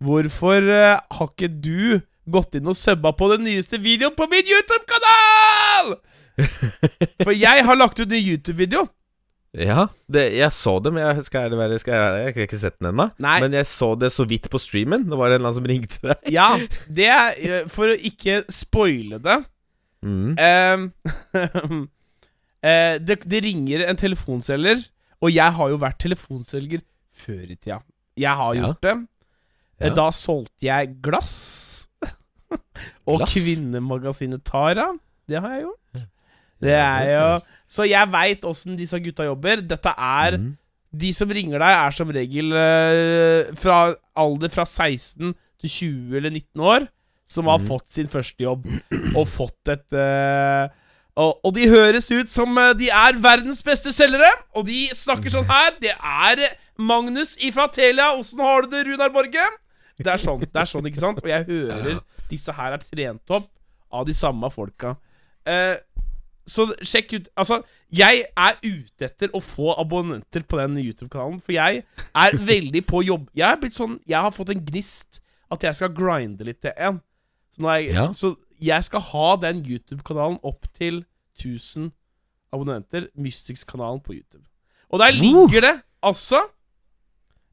[0.04, 4.44] Hvorfor uh, har ikke du gått inn og subba på den nyeste videoen på min
[4.44, 5.96] YouTube-kanal?
[7.24, 8.88] For jeg har lagt ut ny YouTube-video.
[9.56, 12.60] Ja, det, jeg så det, men jeg skal ærlig være skal jeg, jeg har ikke
[12.60, 13.06] sett den ennå.
[13.24, 15.06] Men jeg så det så vidt på streamen.
[15.08, 16.28] Det var en eller annen som ringte deg.
[16.36, 16.50] Ja,
[16.98, 19.38] det er eh, For å ikke spoile det
[20.06, 20.92] Mm.
[22.66, 24.80] Eh, det, det ringer en telefonselger,
[25.22, 26.82] og jeg har jo vært telefonselger
[27.14, 27.76] før i tida.
[28.18, 28.62] Jeg har Ja.
[28.64, 28.94] gjort det.
[29.80, 29.94] Eh, Ja.
[29.94, 31.88] Da solgte jeg glass.
[33.06, 33.34] og Glass?
[33.36, 34.88] kvinnemagasinet Tara.
[35.30, 36.08] Det har jeg gjort.
[36.62, 39.62] Det er jo Så jeg veit åssen disse gutta jobber.
[39.62, 40.58] Dette er Mm.
[40.96, 46.30] De som ringer deg, er som regel uh, fra alder fra 16 til 20 eller
[46.32, 46.88] 19 år,
[47.28, 47.68] som har Mhm.
[47.68, 48.66] fått sin første jobb
[49.16, 50.68] og fått et uh,
[51.18, 55.32] og, og de høres ut som eh, de er verdens beste selgere, og de snakker
[55.32, 55.72] sånn her.
[55.80, 56.42] Det er
[56.78, 58.10] Magnus ifra Telia.
[58.20, 59.46] Åssen har du det, Runar Borge?
[59.98, 61.22] Det er sånn, det er sånn, ikke sant?
[61.24, 63.48] Og jeg hører disse her er trent opp
[63.96, 64.98] av de samme folka.
[65.48, 65.78] Uh,
[66.46, 67.62] så sjekk ut Altså,
[67.96, 73.06] jeg er ute etter å få abonnenter på den YouTube-kanalen, for jeg er veldig på
[73.08, 73.30] jobb.
[73.34, 76.74] Jeg er blitt sånn Jeg har fått en gnist at jeg skal grinde litt til
[76.76, 77.00] en.
[77.56, 78.12] Så, jeg, Ja.
[78.12, 81.06] så jeg skal ha den YouTube-kanalen opp til
[81.40, 81.92] 1000
[82.54, 83.08] abonnenter.
[83.16, 84.44] Mystics-kanalen på YouTube.
[84.90, 86.40] Og der ligger det altså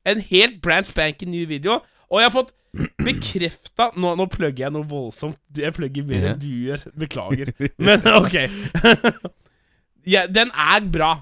[0.07, 1.81] en helt brand spanking ny video.
[2.11, 2.53] Og jeg har fått
[3.07, 5.39] bekrefta nå, nå plugger jeg noe voldsomt.
[5.57, 6.87] Jeg plugger mer enn du gjør.
[6.99, 7.53] Beklager.
[7.79, 8.37] Men ok.
[10.15, 11.13] ja, den er bra,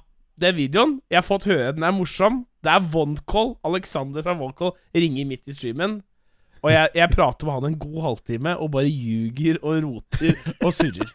[0.40, 1.00] den videoen.
[1.10, 2.44] Jeg har fått høre den er morsom.
[2.64, 3.54] Det er Voncall.
[3.64, 6.00] Alexander fra Voncall ringer midt i streamen.
[6.62, 10.72] Og jeg, jeg prater med han en god halvtime og bare ljuger og roter og
[10.76, 11.10] surrer.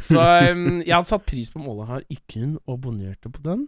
[0.00, 0.20] Så
[0.52, 3.64] um, jeg hadde satt pris på om Ola har ikke abonnerte på den.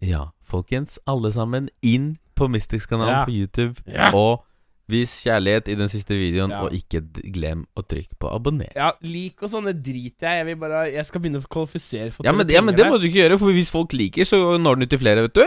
[0.00, 3.24] Ja, folkens, alle sammen inn på Mystics-kanalen Ja.
[3.26, 3.82] på YouTube.
[3.90, 4.12] Ja.
[4.14, 4.44] Og
[4.88, 6.62] vis kjærlighet i den siste videoen, Ja.
[6.64, 7.02] og ikke
[7.34, 8.70] glem å trykke på abonner.
[8.78, 10.36] Ja, lik og sånne driter jeg.
[10.38, 12.96] Jeg vil bare Jeg skal begynne å kvalifisere for Ja, men, ja, men det må
[12.98, 15.44] du ikke gjøre, for hvis folk liker, så når den ut til flere, vet du.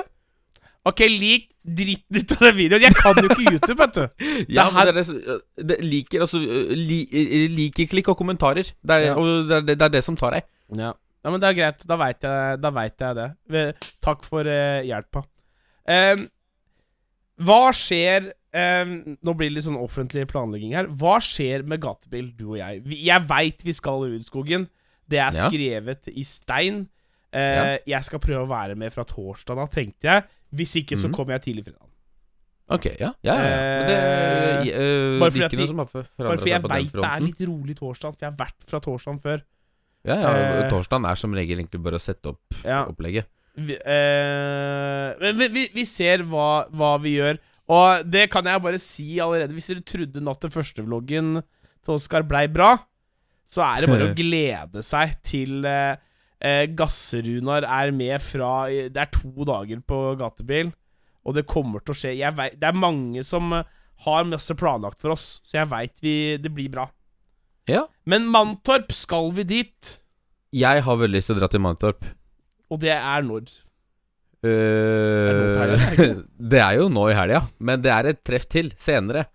[0.90, 2.82] Ok, lik dritten ut av den videoen.
[2.88, 4.26] Jeg kan jo ikke YouTube, vet du.
[4.56, 7.04] Ja, Det men det er det, liker altså li,
[7.54, 8.72] Liker-klikk og kommentarer.
[8.82, 9.16] Det er, Ja.
[9.20, 10.48] Og det er, det, er det som tar deg.
[10.74, 10.90] Ja.
[10.96, 11.86] ja, men det er greit.
[11.86, 13.66] Da veit jeg, vet jeg det.
[14.02, 15.22] Takk for uh, hjelpa.
[15.86, 16.26] Um,
[17.42, 18.92] hva skjer um,
[19.26, 20.90] Nå blir det litt sånn offentlig planlegging her.
[20.90, 22.82] Hva skjer med gatebil, du og jeg?
[22.90, 24.66] Vi, jeg veit vi skal i Rudskogen.
[25.06, 25.46] Det er Ja.
[25.46, 26.88] skrevet i stein.
[27.32, 30.24] Eh, Jeg skal prøve å være med fra torsdag da, tenkte jeg.
[30.54, 31.14] Hvis ikke, så Mhm.
[31.16, 31.88] kommer jeg tidlig fredag.
[32.72, 33.12] Ok, ja.
[33.24, 33.58] ja, ja, ja.
[33.68, 38.14] Men det uh, bare fordi de- Bare fordi jeg veit det er litt rolig torsdag.
[38.16, 39.42] For jeg har vært fra torsdagen før.
[40.08, 40.30] Ja, ja,
[40.64, 42.86] uh, Torsdagen er som regel egentlig bare å sette opp Ja.
[42.86, 43.26] opplegget.
[43.58, 47.40] Vi, uh, men vi, vi, vi ser hva, hva vi gjør.
[47.72, 49.54] Og det kan jeg bare si allerede.
[49.56, 51.42] Hvis dere trodde natt til første vloggen
[51.84, 52.74] til Oskar blei bra,
[53.48, 55.96] så er det bare å glede seg til eh,
[56.42, 60.72] eh, Gasserunar er med fra Det er to dager på gatebil,
[61.22, 62.16] og det kommer til å skje.
[62.38, 63.68] Vet, det er mange som eh,
[64.06, 66.88] har masse planlagt for oss, så jeg veit det blir bra.
[67.70, 67.86] Ja.
[68.10, 69.98] Men Mantorp skal vi dit,
[70.52, 72.06] Jeg har veldig lyst til å dra til Mantorp.
[72.72, 73.52] og det er når?
[74.42, 76.08] Uh, det nå helga, er det
[76.52, 79.28] det er jo nå i helga, men det er et treff til senere.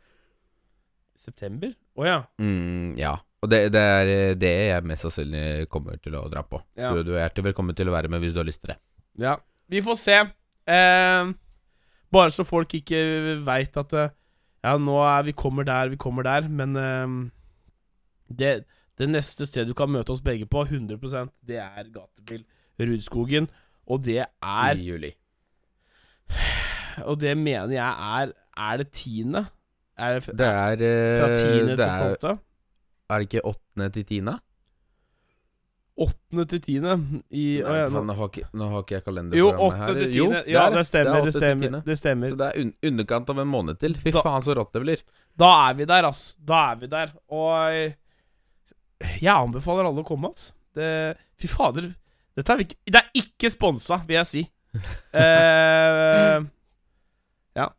[1.14, 1.70] September?
[1.96, 2.18] Å ja.
[2.42, 3.14] Mm, ja.
[3.46, 6.58] Og det, det er det jeg mest sannsynlig kommer til å dra på.
[6.74, 6.90] Ja.
[6.90, 8.78] Du, du er hjertelig velkommen til å være med hvis du har lyst til det.
[9.22, 9.36] Ja,
[9.70, 10.16] vi får se.
[10.66, 11.28] Eh,
[12.10, 12.98] bare så folk ikke
[13.46, 14.14] veit at eh,
[14.66, 17.12] Ja, nå er vi kommer der, vi kommer der, men eh,
[18.34, 18.50] det,
[18.98, 22.42] det neste stedet du kan møte oss begge på, 100% det er gatebil
[22.82, 23.46] Rudskogen.
[23.86, 25.12] Og det er I juli.
[27.06, 27.86] Og det mener jeg
[28.18, 29.44] er Er det tiende?
[29.96, 32.34] Er det Det er eh, fra tiende til tolvte?
[33.10, 34.34] Er det ikke åttende til tiende?
[35.96, 36.94] Åttende til tiende
[37.32, 40.10] i Nei, ja, faen, nå, har ikke, nå har ikke jeg kalender Jo, åttende til
[40.18, 40.42] Jo, tiende.
[40.52, 41.14] Ja, er det stemmer.
[41.16, 41.78] Det, Det stemmer.
[41.86, 42.34] Det stemmer.
[42.34, 43.94] Så det er un underkant av en måned til.
[44.02, 45.04] Fy Da- faen, så rått det blir.
[45.40, 46.36] Da er vi der, ass.
[46.36, 47.14] Da er vi der.
[47.32, 47.96] Og
[49.22, 50.50] jeg anbefaler alle å komme, ass.
[50.76, 51.88] Det, fy fader.
[52.36, 54.42] Dette er, ikke, det er ikke sponsa, vil jeg si.
[55.16, 56.44] uh,
[57.60, 57.70] ja.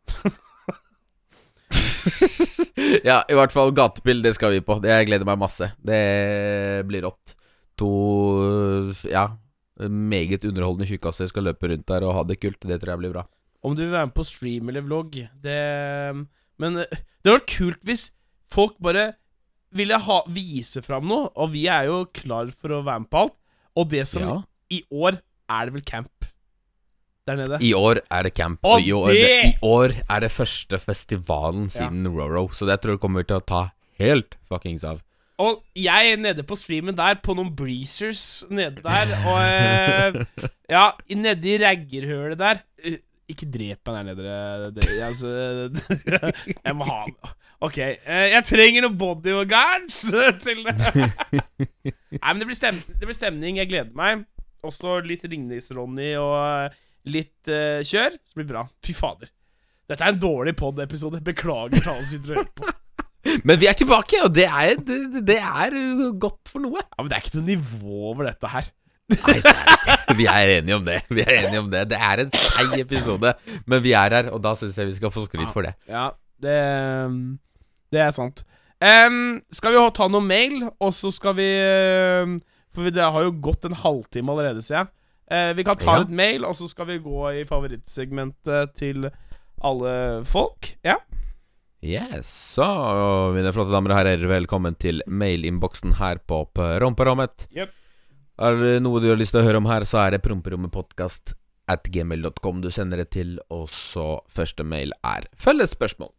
[3.08, 4.78] Ja, i hvert fall gatebil, det skal vi på.
[4.82, 5.70] Det Jeg gleder meg masse.
[5.84, 6.00] Det
[6.88, 7.34] blir rått.
[7.78, 7.90] To
[9.08, 9.26] ja,
[9.78, 12.58] meget underholdende tjukkaser skal løpe rundt der og ha det kult.
[12.66, 13.24] Det tror jeg blir bra.
[13.62, 15.54] Om du vil være med på stream eller vlogg Det
[16.62, 18.04] Men eh, det hadde vært kult hvis
[18.48, 19.08] folk bare
[19.74, 23.18] ville ha, vise fram noe, og vi er jo klar for å være med på
[23.26, 23.34] alt.
[23.76, 24.36] Og det som Ja.
[24.72, 25.18] i år
[25.52, 26.17] er det vel camp
[27.28, 27.58] der nede.
[27.64, 30.78] I år er det camp, Og i år, det- det, i år er det første
[30.82, 32.48] festivalen siden Roro.
[32.56, 33.62] Så det tror jeg kommer til å ta
[34.00, 35.00] helt fuckings av.
[35.38, 40.88] Og jeg er nede på streamen der, på noen breezers nede der, og eh, Ja,
[41.14, 42.64] nedi raggerhølet der.
[42.82, 42.96] Eh,
[43.30, 44.72] Ikke drep meg der nede.
[44.74, 45.28] Det, Altså
[46.66, 47.04] Jeg må ha
[47.60, 47.78] OK.
[47.78, 50.00] eh, Jeg trenger noen bodyguards
[50.44, 50.74] til det.
[52.18, 53.58] Nei, men det blir, stem det blir stemning.
[53.62, 54.24] Jeg gleder meg.
[54.66, 56.74] Også litt Ringnes-Ronny og
[57.10, 58.18] litt uh, kjør.
[58.24, 58.64] Så blir det bra.
[58.84, 59.30] Fy fader.
[59.88, 61.22] Dette er en dårlig pod-episode.
[61.24, 62.74] Beklager til alle som sitter og hører på.
[63.48, 66.82] Men vi er tilbake, og det er, det, det er uh, godt for noe.
[66.82, 68.68] Ja, Men det er ikke noe nivå over dette her.
[69.08, 70.16] Nei, det er det ikke.
[70.18, 70.98] Vi er enige om det.
[71.08, 73.32] Vi er enige om Det Det er en seig episode,
[73.64, 75.72] men vi er her, og da syns jeg vi skal få skryt for det.
[75.88, 76.10] Ja,
[76.42, 76.58] det
[77.92, 78.44] Det er sant.
[78.78, 81.48] Um, skal vi ta noe mail, og så skal vi
[82.74, 84.90] For det har jo gått en halvtime allerede, ser jeg.
[85.30, 85.98] Eh, vi kan ta Ja.
[86.00, 89.10] litt mail, og så skal vi gå i favorittsegmentet til
[89.62, 90.76] alle folk.
[90.84, 90.96] Ja.
[91.82, 97.46] Yes, så mine flotte damer og herrer, velkommen til mailinnboksen her på Promperommet.
[97.54, 97.70] Yep.
[98.40, 101.34] Er det noe du har lyst til å høre om her, så er det promperommetpodkast
[101.68, 106.10] at gmail.com du sender det til, og så første mail er følgespørsmål.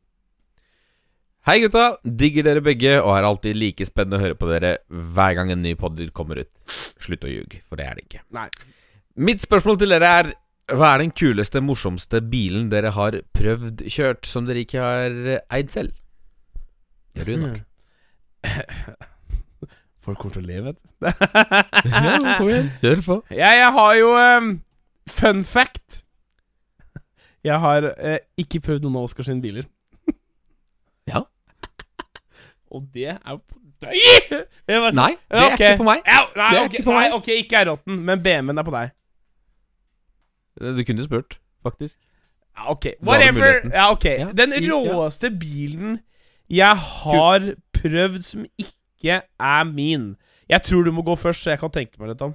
[1.48, 5.34] Hei gutta, digger dere begge og er alltid like spennende å høre på dere hver
[5.40, 6.52] gang en ny podder kommer ut.
[7.00, 8.22] Slutt å ljuge, for det er det ikke.
[8.36, 8.50] Nei.
[9.20, 10.28] Mitt spørsmål til dere er
[10.72, 15.42] Hva er den kuleste, morsomste bilen dere har prøvd kjørt som dere ikke har eh,
[15.58, 15.96] eid selv?
[17.28, 17.58] Runar.
[20.06, 20.88] Folk kommer til å le, vet du.
[21.10, 22.70] ja, kom igjen.
[22.80, 23.18] Kjør på.
[23.34, 24.52] Ja, jeg har jo um,
[25.10, 26.04] Fun fact.
[27.44, 29.68] Jeg har uh, ikke prøvd noen av Oskar sine biler.
[31.10, 31.26] Ja.
[32.74, 34.00] Og det er jo på deg!
[34.70, 35.74] Nei, det er okay.
[35.74, 36.06] ikke på meg.
[36.06, 37.20] Ja, nei, Det er okay, ikke på nei, meg.
[37.20, 38.96] ok, ikke rotten, men BMW-en er på deg.
[40.60, 41.98] Du kunne spurt, faktisk.
[42.58, 43.62] Ja, ok, whatever.
[43.72, 44.06] Ja, ok.
[44.06, 46.00] Ja, Den råeste bilen
[46.50, 47.46] jeg har
[47.78, 50.16] prøvd som ikke er min.
[50.50, 52.34] Jeg tror du må gå først, så jeg kan tenke meg litt om.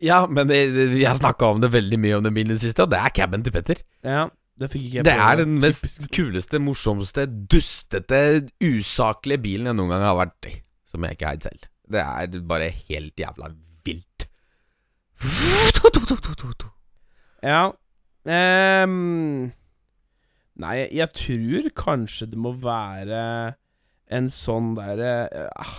[0.00, 2.86] Ja, men jeg, jeg snakka om det veldig mye om den bilen i det siste,
[2.86, 3.82] og det er caben til Petter.
[4.02, 4.24] Ja,
[4.60, 6.08] det fikk ikke jeg Det er den mest Typisk.
[6.16, 10.56] kuleste, morsomste, dustete, usaklige bilen jeg noen gang har vært i.
[10.88, 11.68] Som jeg ikke har eid selv.
[11.90, 13.52] Det er bare helt jævla
[13.84, 14.26] vilt.
[17.42, 17.70] Ja
[18.84, 19.52] um,
[20.60, 23.22] Nei, jeg tror kanskje det må være
[24.12, 25.78] en sånn derre uh,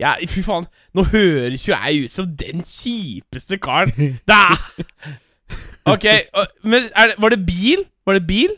[0.00, 0.64] Ja, fy faen.
[0.96, 4.18] Nå høres jo jeg ut som den kjipeste karen.
[4.32, 6.06] Er Ok,
[6.62, 7.82] men det, var det bil?
[8.06, 8.52] Var det bil?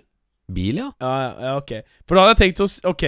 [0.52, 0.90] Bil, ja.
[1.00, 1.72] Ja, ja, ok.
[2.06, 3.04] For da hadde jeg tenkt å Ok.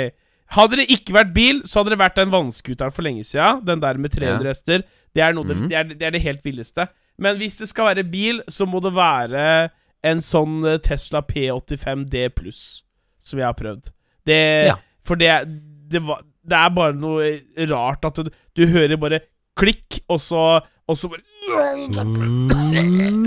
[0.57, 3.61] Hadde det ikke vært bil, så hadde det vært den vannskuteren for lenge siden.
[3.67, 4.49] Den der med 300 Ja.
[4.49, 4.83] hester.
[5.15, 5.69] Det mm -hmm.
[5.69, 6.89] det, det, det er det helt villeste.
[7.23, 9.45] Men hvis det skal være bil, så må det være
[10.07, 12.63] en sånn eh, Tesla P85 D pluss,
[13.25, 13.93] som jeg har prøvd.
[14.27, 14.77] Det, Ja.
[15.07, 15.31] For det,
[15.87, 17.29] det, var, det er bare noe
[17.71, 19.21] rart at du, du hører bare
[19.57, 20.41] klikk, og så
[20.87, 21.23] Og så bare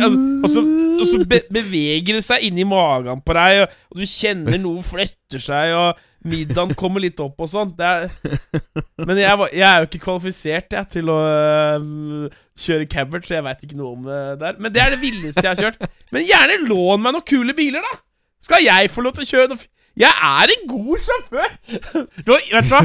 [0.04, 0.62] altså, og så,
[0.99, 4.84] og så be, beveger det seg inni magen på deg, og, og du kjenner noe
[4.86, 7.71] fletter seg, og middagen kommer litt opp og sånn.
[7.77, 12.27] Men jeg, var, jeg er jo ikke kvalifisert jeg, til å øh,
[12.60, 14.60] kjøre cabbage, så jeg veit ikke noe om det der.
[14.60, 15.89] Men det er det villeste jeg har kjørt.
[16.15, 18.01] Men gjerne lån meg noen kule biler, da!
[18.43, 19.65] Skal jeg få lov til å kjøre noe
[19.99, 21.58] Jeg er en god sjåfør!
[22.27, 22.84] Du, vet du hva?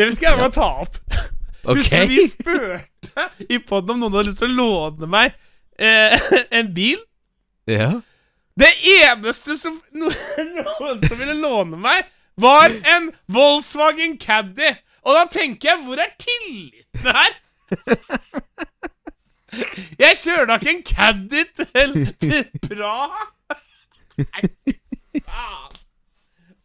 [0.00, 1.00] Det skal jeg bare ta opp.
[1.68, 1.82] Okay.
[1.82, 5.34] Husker vi spurte i poden om noen hadde lyst til å låne meg
[5.76, 6.28] eh,
[6.58, 7.00] en bil?
[7.68, 7.90] Ja.
[8.58, 8.70] Det
[9.02, 10.08] eneste som no,
[10.56, 12.06] noen som ville låne meg,
[12.40, 14.72] var en Volkswagen Caddy.
[15.08, 17.36] Og da tenker jeg, hvor er tilliten her?
[19.98, 23.28] Jeg kjører da ikke en Caddy til, til Praha.
[24.18, 24.42] Nei,
[25.24, 25.76] faen.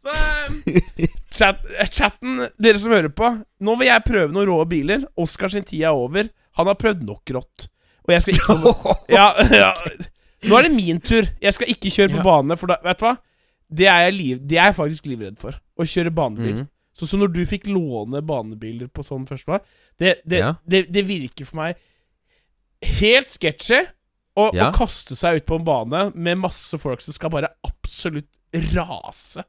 [0.04, 1.62] Så eh, chat,
[1.96, 3.24] chatten, dere som hører på
[3.64, 5.06] Nå vil jeg prøve noen rå biler.
[5.16, 6.28] Oskar sin tid er over.
[6.60, 7.70] Han har prøvd nok rått.
[8.04, 8.74] Og jeg skal ikke
[9.16, 9.70] ja, ja.
[10.44, 11.24] Nå er det min tur.
[11.40, 12.26] Jeg skal ikke kjøre på Ja.
[12.26, 13.14] bane, for da, vet du hva?
[13.74, 15.56] Det er, jeg liv, det er jeg faktisk livredd for.
[15.78, 16.60] Å kjøre banebil.
[16.62, 16.68] Mm.
[16.94, 19.64] Sånn som når du fikk låne banebiler på sånn førstemann.
[19.98, 20.52] Det, det, Ja.
[20.66, 21.76] det, det virker for meg
[23.00, 23.80] helt sketchy
[24.36, 24.70] å, Ja.
[24.70, 28.28] å kaste seg ut på en bane med masse folk som skal bare absolutt
[28.74, 29.42] rase.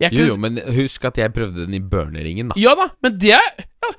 [0.00, 2.54] Jeg Jo, jo, men husk at jeg prøvde den i burneringen, da.
[2.58, 3.90] Ja da, men det er ja,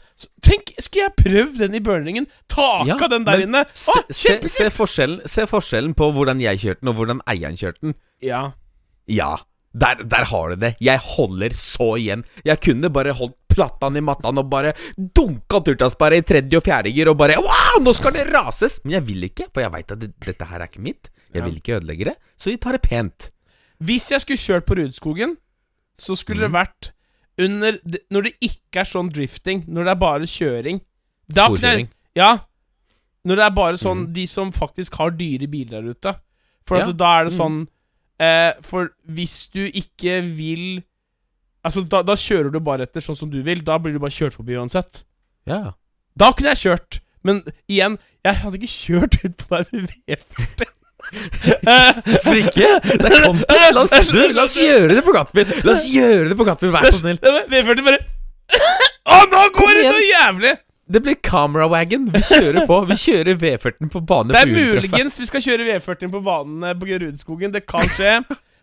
[0.43, 2.27] Tenk, skulle jeg prøvd den i burneringen?
[2.47, 3.63] Taka Ja, den der inne?
[3.65, 7.55] Å, Se, se, se, forskjellen, se forskjellen på hvordan jeg kjørte den, og hvordan eieren
[7.59, 7.95] kjørte den.
[8.21, 8.51] Ja.
[9.07, 9.37] Ja,
[9.73, 10.75] der, der har du det.
[10.81, 12.23] Jeg holder så igjen.
[12.45, 16.91] Jeg kunne bare holdt plattan i mattan og bare dunka turtasperret i tredje og fjerde
[16.93, 18.79] gir og bare Wow, nå skal det rases!
[18.83, 21.09] Men jeg vil ikke, for jeg veit at det, dette her er ikke mitt.
[21.33, 23.29] Jeg vil ikke ødelegge det, så vi tar det pent.
[23.83, 25.37] Hvis jeg skulle kjørt på Rudskogen,
[25.97, 26.57] så skulle det Mhm.
[26.61, 26.91] vært
[27.37, 27.79] under
[28.13, 30.81] Når det ikke er sånn drifting, når det er bare kjøring
[31.33, 32.39] Da kunne jeg Ja.
[33.25, 34.13] Når det er bare sånn mm.
[34.13, 36.15] de som faktisk har dyre biler der ute.
[36.65, 36.91] For Ja.
[36.91, 37.67] da er det sånn sånn
[38.23, 40.83] eh, For hvis du ikke vil
[41.63, 43.61] Altså, da, da kjører du bare etter sånn som du vil.
[43.63, 45.05] Da blir du bare kjørt forbi uansett.
[45.47, 45.77] Ja.
[46.19, 46.97] Da kunne jeg kjørt.
[47.23, 47.39] Men
[47.71, 47.95] igjen,
[48.27, 50.73] jeg hadde ikke kjørt ut på der med V40.
[52.09, 52.67] Hvorfor ikke?
[52.83, 53.55] Det er content.
[53.77, 55.55] La oss, du, la oss gjøre det på Gatbil.
[55.63, 57.19] La oss gjøre det på Gatbil, vær så snill.
[57.23, 58.01] V40 bare
[59.07, 60.53] Å, nå går det noe jævlig!
[60.87, 62.09] Det blir camera wagon.
[62.11, 62.79] Vi kjører på.
[62.89, 66.63] Vi kjører V40 på bane Det er på muligens vi skal kjøre V40 på banen
[66.67, 67.53] eh, på Rudskogen.
[67.55, 68.17] Det kan skje.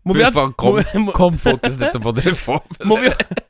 [0.04, 2.58] Må vi ha kom, må, kom, folkens, dette må dere få.
[2.84, 3.40] med dere.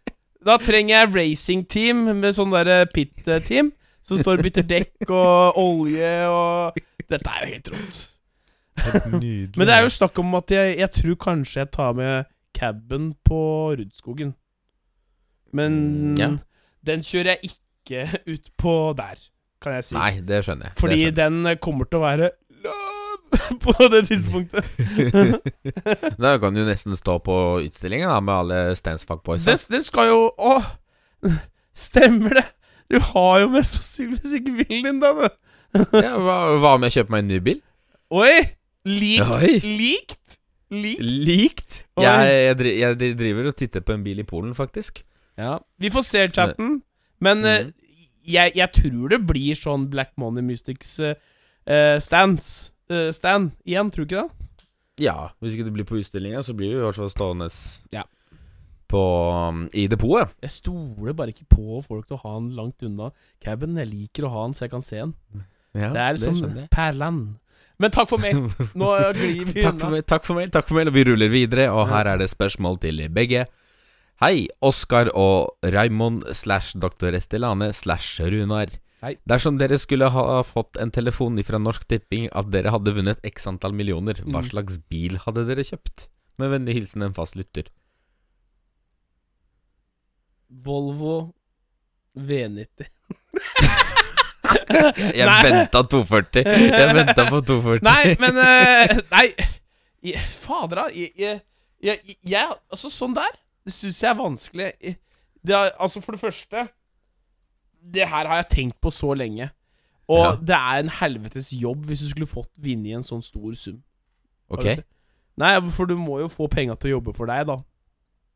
[0.47, 3.73] Da trenger jeg racingteam med sånn derre pit-team.
[4.07, 6.79] Som står og bytter dekk og olje og
[7.11, 7.99] Dette er jo helt rått.
[9.59, 13.11] Men det er jo snakk om at jeg, jeg tror kanskje jeg tar med caben
[13.27, 13.41] på
[13.79, 14.33] Rudskogen.
[15.53, 16.29] Men Mm, ja.
[16.87, 17.59] den kjører jeg ikke
[18.33, 19.25] ut på der,
[19.63, 19.97] kan jeg si.
[19.99, 20.79] Nei, det skjønner jeg.
[20.81, 22.31] Fordi skjønner den eh, kommer til å være
[23.65, 24.67] på det tidspunktet.
[26.23, 29.53] Da kan du nesten stå på utstillingen da med alle Stansfuck Boysa.
[29.53, 30.57] Den, den skal jo Å,
[31.77, 32.47] stemmer det?
[32.91, 35.29] Du har jo mest sannsynligvis ikke bilen din, da, du.
[35.95, 37.61] Ja, hva, hva om jeg kjøper meg en ny bil?
[38.11, 38.35] Oi!
[38.89, 39.31] Likt.
[39.37, 39.53] Oi.
[39.63, 40.39] Likt.
[40.71, 41.03] Likt.
[41.05, 41.81] Likt.
[42.01, 45.03] Jeg, jeg, jeg driver og titter på en bil i Polen, faktisk.
[45.39, 45.59] Ja.
[45.79, 46.81] Vi får se, chatten.
[47.21, 47.73] Men eh, Mhm.
[48.25, 51.15] jeg, jeg tror det blir sånn Black Money Mystics uh,
[51.67, 52.73] eh, stands.
[52.91, 54.65] Uh, stand igjen, tror du ikke det?
[55.01, 57.49] Ja, hvis ikke det blir på utstillinga, så blir vi i hvert fall stående
[57.95, 58.03] Ja.
[58.91, 59.01] på,
[59.49, 60.35] um, i depotet.
[60.43, 63.77] Jeg stoler bare ikke på folk til å ha den langt unna caben.
[63.79, 65.15] Jeg liker å ha den så jeg kan se den.
[65.75, 66.69] Ja, det er liksom jeg.
[66.71, 67.37] perland.
[67.79, 68.35] Men takk for meg.
[68.77, 70.03] Nå glir vi unna.
[70.13, 72.81] takk for meg, takk for mail, Og vi ruller videre, og her er det spørsmål
[72.83, 73.47] til begge.
[74.21, 77.15] Hei, Oskar og Raymond slash Dr.
[77.17, 78.69] Estelane slash Runar.
[79.01, 79.15] Hei.
[79.25, 83.47] Dersom dere skulle ha fått en telefon fra Norsk Tipping at dere hadde vunnet x
[83.49, 84.51] antall millioner, hva Mm.
[84.51, 86.09] slags bil hadde dere kjøpt?
[86.39, 87.65] Med vennlig hilsen en fast lytter.
[90.51, 91.33] Volvo
[92.19, 92.91] V90.
[95.17, 95.43] Jeg Nei.
[95.47, 96.43] venta 240.
[96.45, 97.85] Jeg venta på 240.
[97.87, 99.27] Nei, men uh, Nei,
[100.03, 100.87] jeg, fader, da.
[100.93, 101.41] Jeg, jeg,
[101.85, 103.31] jeg, jeg Altså, sånn der,
[103.71, 104.69] det syns jeg er vanskelig.
[105.47, 106.67] Det er, altså, for det første
[107.81, 109.47] Det her har jeg tenkt på så lenge.
[110.11, 110.33] Og Ja.
[110.37, 113.79] det er en helvetes jobb hvis du skulle fått vinne i en sånn stor sum.
[114.51, 114.83] Ok,
[115.39, 117.61] Nei, for du må jo få penga til å jobbe for deg, da.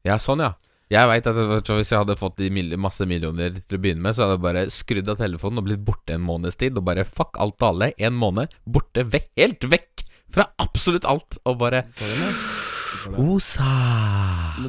[0.07, 0.55] ja, sånn ja.
[0.93, 1.35] Jeg vet at
[1.67, 4.65] Hvis jeg hadde fått de masse millioner til å begynne med, så hadde jeg bare
[4.71, 6.77] skrudd av telefonen og blitt borte en måneds tid.
[6.79, 7.93] Og bare fuck alt og alle.
[7.99, 9.03] En måned borte.
[9.11, 11.39] Vekk, helt vekk fra absolutt alt.
[11.49, 11.83] Og bare
[13.19, 13.71] Osa.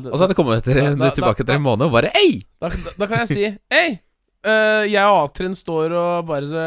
[0.03, 2.41] Og så hadde det kommet etter, Da- da- tilbake etter en måned og bare Ei!
[2.61, 3.99] Da, da, da kan jeg si Ei!
[4.45, 6.63] Uh, jeg og Atrin står og bare så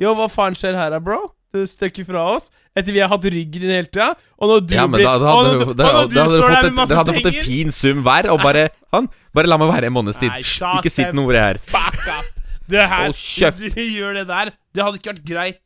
[0.00, 1.18] Yo, hva faen skjer her da, bro?
[1.52, 4.14] Du stikker fra oss etter vi har hatt ryggen din hele tida.
[4.40, 6.38] Og når du Ja, blir da, da og når da, dere- og når du hadde
[6.38, 8.62] står der med masse penger dere hadde fått en fin sum hver, og bare
[8.96, 10.32] Han, bare la meg være en måneds tid.
[10.40, 11.60] Ikke sitt noe ordet her.
[11.68, 12.30] Fuck up!
[12.72, 13.60] Det her, kjeft.
[13.60, 15.58] Hvis du gjør det der, det hadde ikke vært greit.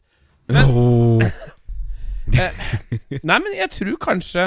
[0.67, 1.23] Oh.
[3.23, 4.47] Nei, men jeg tror kanskje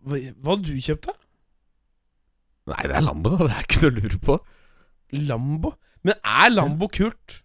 [0.00, 1.14] Hva, hadde du kjøpt, da?
[2.70, 3.46] Nei, det er Lambo, da.
[3.50, 4.36] Det er ikke noe å lure på.
[5.28, 5.72] Lambo?
[6.06, 7.40] Men er Lambo kult?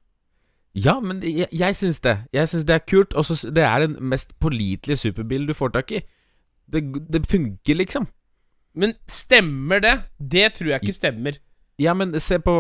[0.76, 2.18] Ja, men jeg, jeg syns det.
[2.36, 3.16] Jeg syns det er kult.
[3.18, 6.04] Og det er den mest pålitelige superbilen du får tak i.
[6.72, 8.08] Det, det funker, liksom.
[8.76, 9.96] Men stemmer det?
[10.20, 11.40] Det tror jeg ikke stemmer.
[11.80, 12.54] Ja, men se på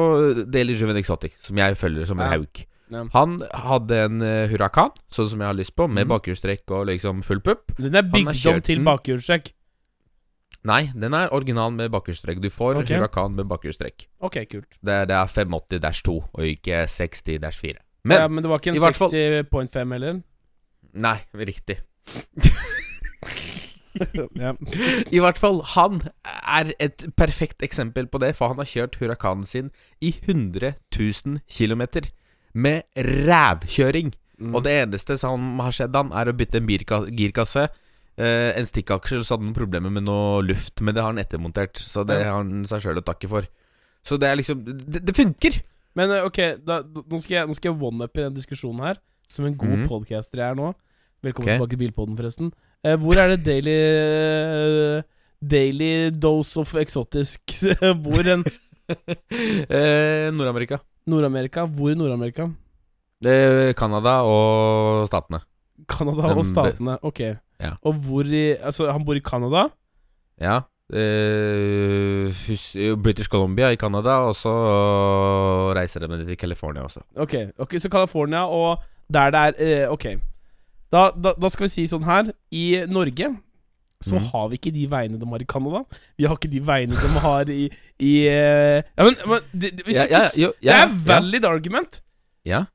[0.51, 2.35] Daily Juven Exotic, som jeg følger som en Ja.
[2.37, 2.65] hauk.
[2.93, 3.01] Ja.
[3.15, 6.11] Han hadde en uh, Hurrakan, sånn som jeg har lyst på, med mm.
[6.13, 7.73] bakhjulstrekk og liksom full pupp.
[7.79, 9.53] Den er bygd om til bakhjulstrekk.
[10.65, 12.39] Nei, den er original med bakhjulstrekk.
[12.41, 12.97] Du får okay.
[12.97, 14.07] Hurrakan med bakhjulstrekk.
[14.25, 14.77] Ok, kult.
[14.81, 17.75] Det, er- det er 580-2, og ikke 60-4.
[18.05, 20.21] Men, Men ja, men det var ikke en hvert fall- 60.5 heller?
[20.93, 21.79] Nei, riktig.
[24.41, 24.53] ja.
[25.11, 29.45] I hvert fall, han er et perfekt eksempel på det, for han har kjørt Hurrakanen
[29.45, 29.71] sin
[30.01, 31.81] i 100 000 km.
[32.55, 34.13] Med rævkjøring.
[34.39, 34.55] Mm.
[34.55, 37.67] Og det eneste som har skjedd han, er å bytte en birka- girkasse,
[38.17, 41.79] eh, en stikkaksje, så hadde han problemer med noe luft, men det har han ettermontert.
[41.79, 43.47] Så det har han seg sjøl å takke for.
[44.05, 45.61] Så det er liksom Det, det funker!
[45.95, 48.83] Men eh, ok, da, da, nå skal jeg, nå skal jeg one-up i den diskusjonen
[48.83, 49.87] her, som en god mm.
[49.87, 50.73] podcaster jeg er nå.
[51.23, 51.57] Velkommen okay.
[51.57, 52.51] tilbake til Bilpodden, forresten.
[52.85, 53.75] Eh, hvor er det Daily
[54.99, 54.99] uh,
[55.41, 57.63] Daily dose of exotic
[58.03, 58.43] bor hen?
[59.71, 60.83] eh, Nord-Amerika.
[61.07, 61.65] Nord-Amerika?
[61.65, 62.49] Hvor i Nord-Amerika?
[63.79, 65.39] Canada og Statene.
[65.87, 66.97] Canada og Statene.
[67.01, 67.19] Ok.
[67.59, 67.75] Ja.
[67.81, 69.69] Og hvor i Altså, han bor i Canada?
[70.41, 70.59] Ja.
[70.93, 72.29] Uh,
[73.01, 74.51] British Columbia i Canada, og så
[75.73, 76.99] reiser de til California også.
[77.15, 78.83] Ok, okay så California og
[79.13, 80.05] der det er uh, Ok.
[80.91, 82.29] Da, da, da skal vi si sånn her.
[82.51, 83.31] I Norge
[84.05, 84.27] så mm.
[84.31, 85.81] har vi ikke de veiene de har i Canada.
[86.17, 87.65] Vi har ikke de veiene de har i,
[87.97, 91.99] i eh, Ja, men, men det, det, Ja, ja, jo, Det er valid argument.
[92.45, 92.65] Ja.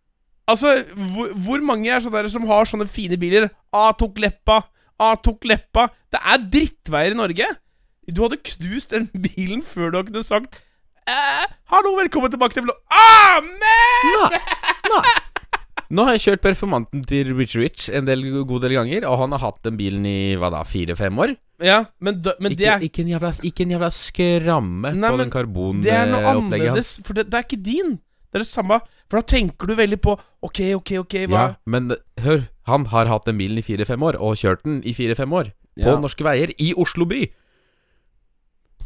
[0.50, 0.80] Altså,
[1.14, 3.48] hvor, hvor mange er sånne som har sånne fine biler?
[3.70, 4.62] A tok leppa,
[5.00, 5.86] A tok leppa.
[6.10, 7.46] Det er drittveier i Norge.
[8.10, 10.58] Du hadde knust den bilen før du kunne sagt
[11.06, 12.80] eh, Hallo, velkommen tilbake til vlogg...
[12.90, 14.30] Amen!
[14.34, 14.40] Nei,
[14.90, 15.18] nei.
[15.90, 19.32] Nå har jeg kjørt performanten til Rich Rich en del, god del ganger, og han
[19.34, 21.32] har hatt den bilen i hva da, fire-fem år.
[21.66, 25.10] Ja, men, da, men ikke, det er ikke, en jævla, ikke en jævla skramme Nei,
[25.10, 25.88] på den karbonopplegget.
[25.88, 27.90] Det er noe eh, annerledes, for det, det er ikke din.
[28.30, 28.78] Det er det samme.
[29.10, 30.14] For da tenker du veldig på
[30.46, 31.90] Ok, ok, ok, hva Ja, men
[32.22, 35.50] hør, han har hatt den bilen i fire-fem år, og kjørt den i fire-fem år.
[35.80, 35.98] På Ja.
[36.00, 37.24] norske veier i Oslo by.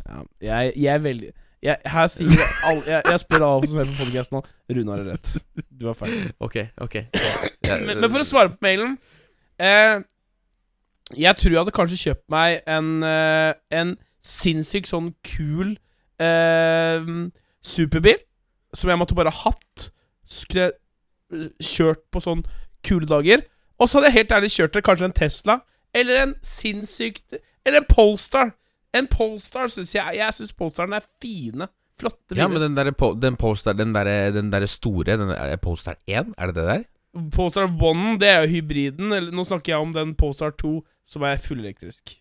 [0.05, 1.31] Ja, jeg, jeg er veldig
[1.65, 4.43] jeg, Her sier alle jeg, jeg spør alle som hører på podcast nå,
[4.77, 5.31] Rune har rett.
[5.71, 6.29] Du har feil.
[6.45, 6.97] Ok, ok
[7.87, 8.97] Men, men for å svare på mailen
[9.63, 10.03] eh,
[11.17, 15.75] Jeg tror jeg hadde kanskje kjøpt meg en eh, En sinnssykt sånn kul
[16.23, 17.09] eh,
[17.65, 18.23] superbil
[18.75, 19.89] som jeg måtte bare hatt.
[20.27, 22.41] Skulle eh, kjørt på sånn
[22.87, 23.45] kule dager.
[23.79, 25.59] Og så hadde jeg helt ærlig kjørt det kanskje en Tesla
[25.95, 28.55] eller en sinnssykt Eller en Polestar.
[28.95, 31.69] En Polestar syns jeg Jeg syns Polestaren er fine.
[32.01, 32.91] Flotte Ja, men den der,
[33.23, 36.35] den Polestar Den der, den der store den er Polestar 1?
[36.39, 36.85] Er det det der?
[37.35, 39.15] Polestar 1, det er jo hybriden.
[39.31, 42.17] Nå snakker jeg om den Polestar 2, som er fullelektrisk.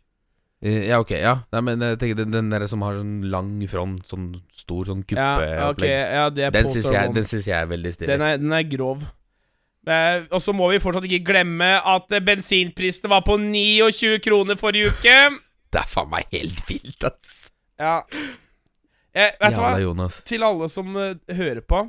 [0.63, 3.49] Eh, Ja, ok, ja Nei, men jeg tenker den, den der som har sånn lang
[3.67, 7.67] front Sånn stor sånn Ja, kuppeopplegg ja, det er Den syns Polestar jeg, jeg er
[7.74, 9.03] veldig stilig Den den er grov.
[9.84, 14.55] Eh, og så må vi fortsatt ikke glemme at eh, bensinprisene var på 29 kroner
[14.59, 15.17] forrige uke.
[15.74, 17.49] Det er faen meg helt vilt, ass
[17.82, 17.97] Ja.
[19.13, 19.74] Eh, vet du hva?
[19.82, 21.84] Jonas Til alle som uh, hører på.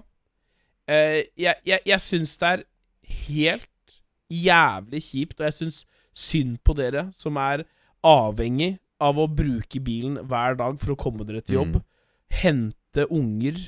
[0.88, 2.64] Uh, jeg jeg, jeg syns det er
[3.28, 3.98] helt
[4.32, 7.64] jævlig kjipt, og jeg syns synd på dere som er
[8.04, 11.78] avhengig av å bruke bilen hver dag for å komme dere til jobb.
[12.32, 13.58] Hente unger,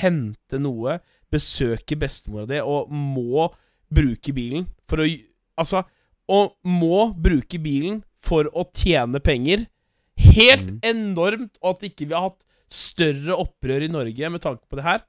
[0.00, 1.00] hente noe,
[1.30, 3.48] besøke bestemora di, og må
[3.90, 5.10] bruke bilen for å
[5.60, 5.82] Altså,
[6.30, 7.98] og må bruke bilen
[8.30, 9.66] for å tjene penger.
[10.20, 10.80] Helt mm.
[10.86, 14.86] enormt, og at ikke vi har hatt større opprør i Norge med tanke på det
[14.86, 15.02] her.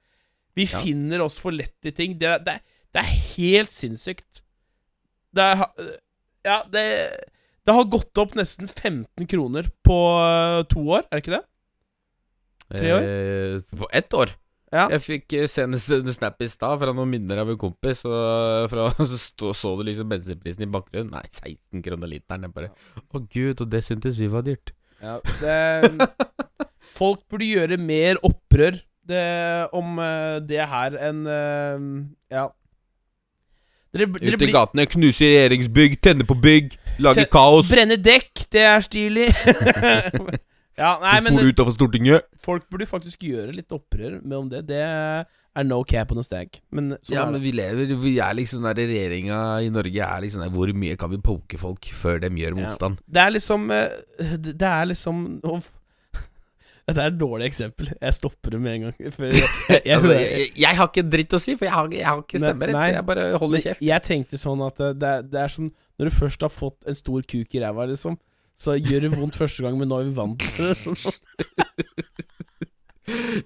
[0.58, 0.82] Vi Ja.
[0.84, 2.18] finner oss for lett i ting.
[2.20, 2.58] Det, det,
[2.92, 4.42] det er helt sinnssykt.
[5.32, 5.62] Det er
[6.44, 6.84] Ja, det
[7.62, 11.44] Det har gått opp nesten 15 kroner på eh, to år, er det ikke det?
[12.74, 13.04] Tre år?
[13.06, 14.34] Eh, på ett år.
[14.72, 14.86] Ja.
[14.94, 18.70] Jeg fikk eh, senest en snap i stad fra noen minner av en kompis, og
[18.72, 21.12] fra, så stå, så du liksom bensinprisen i bakgrunnen.
[21.12, 22.48] Nei, 16 kroner literen.
[22.48, 24.72] Jeg bare Å gud, og det syntes vi var dyrt.
[25.02, 26.08] Ja, det,
[27.00, 28.80] folk burde gjøre mer opprør
[29.12, 29.28] det,
[29.76, 31.86] om eh, det her enn eh,
[32.32, 32.48] Ja.
[33.92, 37.68] Dere, dere Ute i gatene, knuse regjeringsbygg, tenne på bygg, lage kaos.
[37.74, 39.28] Brenne dekk, det er stilig.
[40.82, 42.26] ja, nei, men Spole utafor Stortinget.
[42.46, 44.64] folk burde faktisk gjøre litt opprør med om det.
[44.72, 46.58] Det er no cap on a stag.
[46.72, 50.22] Men sånn Ja, er men vi lever Vi er liksom der Regjeringa i Norge er
[50.24, 52.62] liksom der Hvor mye kan vi poke folk før de gjør Ja.
[52.64, 53.02] motstand?
[53.06, 55.60] Det er liksom eh, Det er liksom oh,
[56.88, 57.92] Dette er et dårlig eksempel.
[58.02, 58.96] Jeg stopper det med en gang.
[59.00, 62.24] Jeg, jeg, altså, jeg, jeg har ikke dritt å si, for jeg har, jeg har
[62.24, 62.76] ikke stemmerett.
[62.80, 62.88] nei.
[62.88, 63.84] Så jeg bare holder kjeft.
[63.86, 65.70] Jeg tenkte sånn at eh, det det er som
[66.02, 68.16] når du først har fått en stor kuk i ræva, liksom.
[68.62, 70.76] Så gjør det vondt første gang, men nå er vi vant til det.
[70.78, 71.16] Sånn.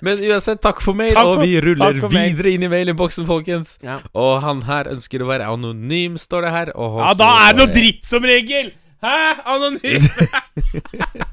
[0.05, 3.77] Men uansett, takk for mail, Takk og vi ruller videre inn i mailinnboksen, folkens.
[3.81, 3.95] Ja.
[4.17, 6.71] Og han her ønsker å være anonym, står det her.
[6.77, 8.73] Og ja, da er det noe dritt som regel!
[9.05, 9.15] Hæ?
[9.55, 10.05] Anonym!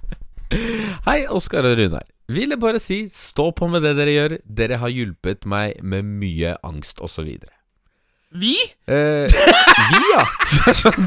[1.08, 2.06] Hei, Oskar og Runar.
[2.32, 4.36] Ville bare si stå på med det dere gjør.
[4.60, 7.28] Dere har hjulpet meg med mye angst, osv.
[8.32, 8.56] Vi?
[8.86, 9.28] Eh,
[9.92, 10.24] vi, ja.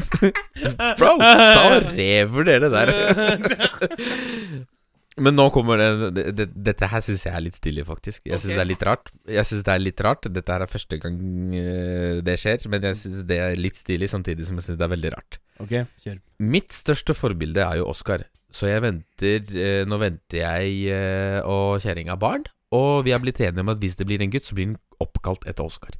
[0.98, 2.92] Bro, ta og revurder det der.
[5.16, 8.26] Men nå kommer det, det, det Dette her syns jeg er litt stilig, faktisk.
[8.28, 8.58] Jeg syns okay.
[8.58, 9.10] det er litt rart.
[9.38, 11.18] Jeg synes det er litt rart Dette her er første gang
[11.56, 14.86] eh, det skjer, men jeg syns det er litt stilig, samtidig som jeg syns det
[14.86, 15.38] er veldig rart.
[15.64, 16.18] Ok, kjør.
[16.52, 21.80] Mitt største forbilde er jo Oscar, så jeg venter eh, Nå venter jeg eh, og
[21.82, 22.44] kjerringa barn,
[22.76, 24.80] og vi har blitt enige om at hvis det blir en gutt, så blir den
[25.00, 25.96] oppkalt etter Oscar.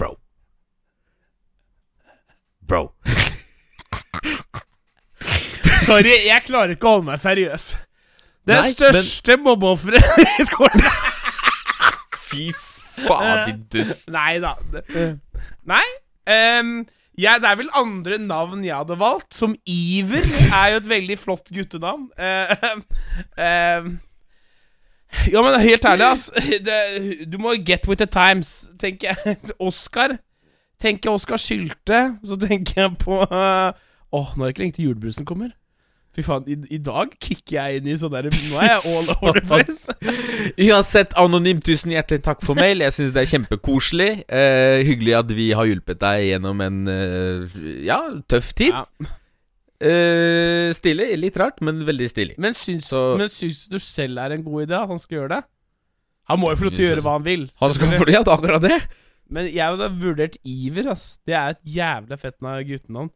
[0.00, 0.14] Bro.
[2.70, 2.92] Bro.
[5.82, 7.64] Sorry, jeg klarer ikke å holde meg seriøs.
[8.46, 10.84] Det Nei, største mobbeofferet i skolen
[12.30, 14.06] Fy faen, din dust.
[14.14, 14.54] Nei da.
[15.66, 15.82] Nei.
[16.30, 16.70] Um,
[17.18, 19.34] ja, det er vel andre navn jeg hadde valgt.
[19.34, 22.06] Som Iver er jo et veldig flott guttenavn.
[22.22, 22.86] Ehm,
[23.34, 23.92] ehm,
[25.26, 26.46] ja, men helt ærlig, altså.
[26.70, 26.80] Det,
[27.26, 29.40] du må get with the times, tenker jeg.
[29.58, 30.20] Oscar.
[30.80, 34.90] Tenker jeg Oskar Sylte, så tenker jeg på Åh, nå er det ikke lenge til
[34.90, 35.52] julebrusen kommer.
[36.10, 39.12] Fy faen, i, i dag kicker jeg inn i sånn der Nå er jeg all
[39.14, 39.94] over the place.
[40.66, 42.82] Uansett, Anonym, tusen hjertelig takk for mail.
[42.82, 44.08] Jeg syns det er kjempekoselig.
[44.26, 48.74] Eh, hyggelig at vi har hjulpet deg gjennom en eh, ja, tøff tid.
[48.74, 49.12] Ja.
[49.80, 51.12] Eh, stilig.
[51.22, 52.34] Litt rart, men veldig stilig.
[52.42, 55.42] Men men syns du selv er en god idé at han skal gjøre det?
[56.30, 57.46] Han må jo få lov til å gjøre hva han vil.
[57.62, 58.80] Han skal få det er akkurat det.
[59.30, 61.18] Men jeg hadde vurdert Iver, ass.
[61.26, 63.10] Det er et jævla fett navn- guttenavn.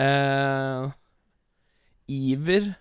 [0.00, 0.90] Uh,
[2.08, 2.72] Iver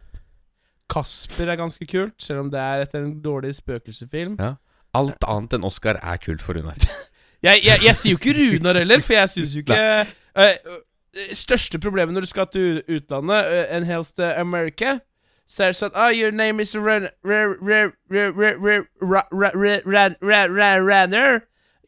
[0.91, 4.37] Kasper er ganske kult, selv om det er etter en dårlig spøkelsesfilm.
[4.39, 4.55] Ja.
[4.95, 6.79] Alt annet enn Oscar er kult for Runar.
[7.41, 10.75] Jeg, jeg, jeg sier jo ikke Runar heller, for jeg syns jo ikke eh, eh,
[11.33, 14.99] Største problemet når du skal til utlandet, uh, and helst til America
[15.51, 17.09] så er det sånn ah, Your name is Ran...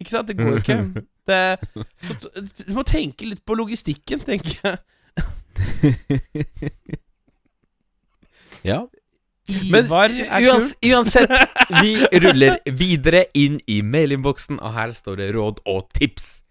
[0.04, 0.28] Ikke sant?
[0.28, 0.80] Det går jo ikke.
[1.24, 1.56] Det,
[2.04, 2.18] så
[2.68, 4.76] du må tenke litt på logistikken, tenker jeg.
[8.68, 8.82] ja.
[9.72, 11.32] Men, uans, uansett,
[11.80, 11.96] vi
[12.26, 16.43] ruller videre inn i mailinnboksen, og her står det råd og tips.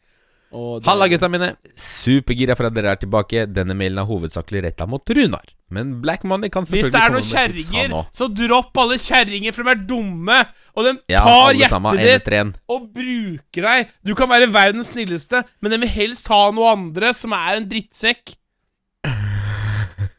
[0.52, 1.56] Og det- Halla, gutta mine.
[1.74, 3.46] Supergira for at dere er tilbake.
[3.52, 5.44] Denne mailen er hovedsakelig retta mot Runar.
[5.72, 8.26] Men Black Money kan Hvis selvfølgelig det er komme noen med tips, han kjerringer, så
[8.36, 10.46] dropp alle kjerringer, for de er dumme.
[10.76, 11.96] Og de Ja, tar sammen.
[11.96, 13.88] hjertet En ditt og bruker deg.
[14.04, 17.68] Du kan være verdens snilleste, men de vil helst ha noe andre som er en
[17.68, 18.34] drittsekk.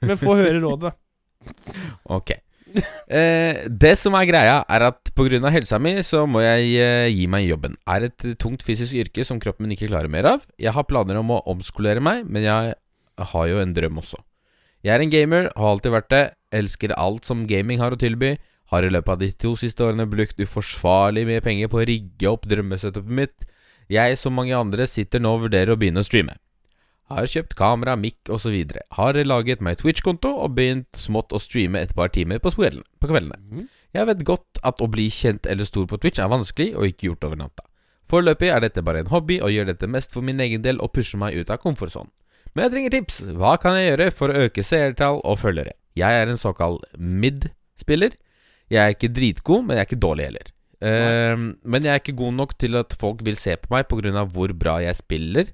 [0.01, 0.93] Men få høre rådet.
[2.09, 2.31] Ok.
[3.13, 5.49] Eh, det som er greia, er at pga.
[5.53, 7.75] helsa mi så må jeg eh, gi meg jobben.
[7.85, 10.47] Er et tungt fysisk yrke som kroppen min ikke klarer mer av.
[10.57, 12.73] Jeg har planer om å omskolere meg, men jeg
[13.33, 14.17] har jo en drøm også.
[14.83, 16.23] Jeg er en gamer, har alltid vært det.
[16.55, 18.33] Elsker alt som gaming har å tilby.
[18.73, 22.31] Har i løpet av de to siste årene brukt uforsvarlig mye penger på å rigge
[22.31, 23.45] opp drømmesetupet mitt.
[23.91, 26.39] Jeg, som mange andre, sitter nå og vurderer å begynne å streame.
[27.11, 28.55] Har kjøpt kamera, mic osv.
[28.95, 32.87] Har laget meg Twitch-konto og begynt smått å streame et par timer på kveldene.
[33.03, 33.67] På kveldene.
[33.93, 37.11] Jeg vet godt at å bli kjent eller stor på Twitch er vanskelig og ikke
[37.11, 37.67] gjort over natta.
[38.09, 40.91] Foreløpig er dette bare en hobby, og gjør dette mest for min egen del og
[40.95, 42.11] pusher meg ut av komfortsonen.
[42.53, 43.19] Men jeg trenger tips.
[43.39, 45.73] Hva kan jeg gjøre for å øke seertall og følgere?
[45.97, 48.13] Jeg er en såkalt mid-spiller.
[48.69, 50.51] Jeg er ikke dritgod, men jeg er ikke dårlig heller.
[50.83, 54.25] Uh, men jeg er ikke god nok til at folk vil se på meg pga.
[54.29, 55.53] hvor bra jeg spiller,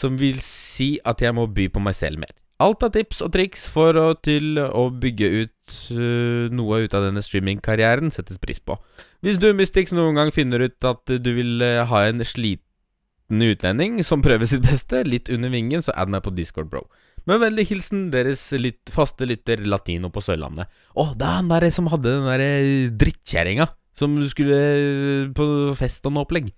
[0.00, 2.32] som vil si at jeg må by på meg selv mer.
[2.60, 7.06] Alt av tips og triks for å, til å bygge ut uh, noe ut av
[7.06, 8.76] denne streamingkarrieren settes pris på.
[9.24, 14.02] Hvis du, Mystix, noen gang finner ut at du vil uh, ha en sliten utlending
[14.04, 16.84] som prøver sitt beste, litt under vingen, så add meg på Discord, bro.
[17.28, 20.68] Med vennlig hilsen deres lytt, faste lytter Latino på Sørlandet.
[20.96, 23.68] Å, det er han der som hadde den der øh, drittkjerringa
[24.00, 25.46] som skulle øh, på
[25.78, 26.48] fest og noe opplegg.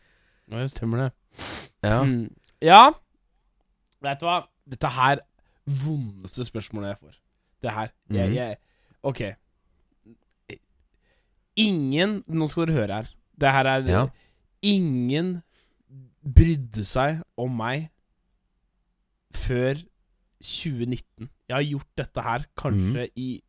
[0.52, 1.08] Ja, stemmer det.
[1.82, 2.02] Ja.
[2.06, 2.28] Mm.
[2.62, 2.82] ja.
[4.02, 4.40] Vet du hva?
[4.68, 5.20] Dette her
[5.66, 7.16] vondeste spørsmålet jeg får.
[7.62, 7.92] Det her.
[8.10, 8.34] Jeg, Mhm.
[8.34, 8.56] jeg
[9.02, 9.20] Ok.
[11.56, 13.08] Ingen Nå skal dere høre her.
[13.38, 14.06] Det her er Ja.
[14.62, 15.42] Ingen
[16.22, 17.88] brydde seg om meg
[19.34, 19.74] før
[20.40, 21.28] 2019.
[21.48, 23.42] Jeg har gjort dette her kanskje i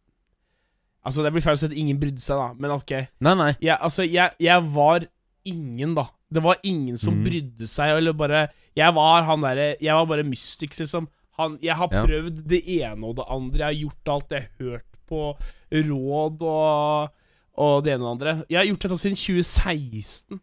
[1.06, 2.92] Altså, det blir feil å si at ingen brydde seg, da, men ok.
[3.20, 3.50] Nei, nei.
[3.60, 5.04] Jeg, altså, jeg, jeg var
[5.46, 6.06] ingen, da.
[6.34, 7.24] Det var ingen som mm.
[7.28, 11.08] brydde seg, eller bare Jeg var han derre Jeg var bare Mystics, liksom.
[11.38, 12.06] Han, jeg har Ja.
[12.06, 13.58] prøvd det ene og det andre.
[13.58, 14.32] Jeg har gjort alt.
[14.32, 15.22] Jeg har hørt på
[15.74, 17.10] råd og,
[17.58, 18.46] og det ene og det andre.
[18.50, 20.40] Jeg har gjort dette siden 2016.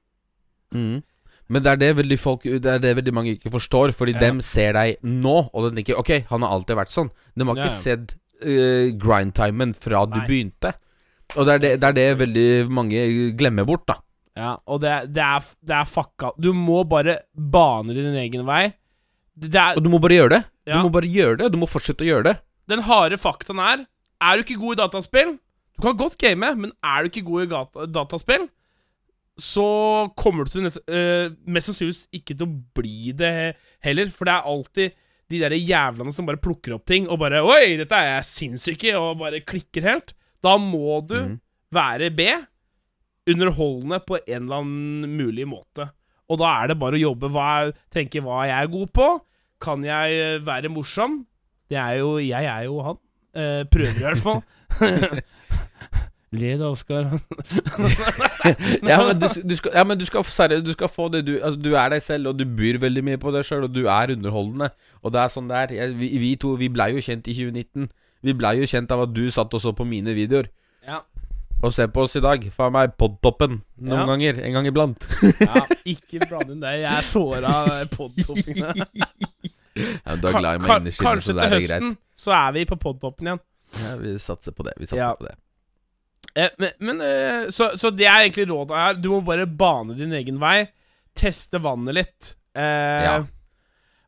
[0.74, 1.02] Mm.
[1.50, 4.20] Men det er det veldig folk Det er det veldig mange ikke forstår, fordi Ja.
[4.20, 7.10] dem ser deg nå, og de tenker Ok, han har alltid vært sånn.
[7.36, 7.82] De har ikke ja.
[7.82, 8.14] sett
[8.46, 10.26] uh, grindtimen fra du Nei.
[10.26, 10.74] begynte.
[11.36, 13.02] Og det er det, det er det veldig mange
[13.38, 14.00] glemmer bort, da.
[14.40, 16.32] Ja, og det, det, er, det er fucka.
[16.40, 18.70] Du må bare bane din egen vei.
[19.36, 20.42] Det, er, Og du må bare gjøre det.
[20.70, 21.50] Du må bare gjøre det.
[21.52, 22.36] Du må fortsette å gjøre det.
[22.70, 23.86] den harde faktaen er
[24.20, 25.36] Er du ikke god i dataspill
[25.74, 28.48] Du kan godt game, men er du ikke god i gata, dataspill,
[29.40, 33.54] så kommer du til eh, mest sannsynligvis ikke til å bli det
[33.86, 34.10] heller.
[34.12, 34.98] For det er alltid
[35.30, 38.92] de der jævlene som bare plukker opp ting og bare Oi, dette er jeg sinnssyke,
[38.98, 40.12] og bare klikker helt.
[40.44, 41.34] Da må du mm.
[41.72, 42.28] være B.
[43.30, 45.90] Underholdende på en eller annen mulig måte.
[46.30, 47.30] Og da er det bare å jobbe.
[47.34, 49.08] Hva er, tenke hva jeg er god på.
[49.60, 51.24] Kan jeg eh, være morsom?
[51.70, 53.02] Det er jo Jeg er jo han.
[53.34, 54.42] Eh, prøver i hvert fall.
[56.30, 57.08] Le da, Oskar.
[58.86, 61.32] ja, men du, du skal, ja, men du skal seriøst Du skal få det du
[61.42, 63.88] altså, Du er deg selv, og du byr veldig mye på deg sjøl, og du
[63.90, 64.70] er underholdende.
[65.02, 65.74] Og det er sånn det er.
[65.80, 67.90] Jeg, vi, vi to vi blei jo kjent i 2019.
[68.22, 70.52] Vi blei jo kjent av at du satt og så på mine videoer.
[70.86, 71.02] Ja.
[71.62, 72.44] Og se på oss i dag.
[72.54, 73.58] Faen meg podtoppen.
[73.76, 74.06] Noen Ja.
[74.08, 74.38] ganger.
[74.46, 75.04] En gang iblant.
[75.40, 76.72] ja, ikke bland inn det.
[76.80, 78.86] Jeg er såra podtoppingene.
[79.80, 81.98] Ja, du er glad i meg Ka- innerst Kanskje til høsten greit.
[82.18, 83.38] så er vi på podtoppen igjen.
[83.78, 84.72] Ja, vi satser på det.
[84.80, 85.12] Vi satser Ja.
[85.14, 85.36] på det.
[86.36, 88.94] Eh, men men eh, så, så det er egentlig rådet her.
[88.98, 90.66] Du må bare bane din egen vei.
[91.16, 92.32] Teste vannet litt.
[92.54, 93.14] Eh, Ja.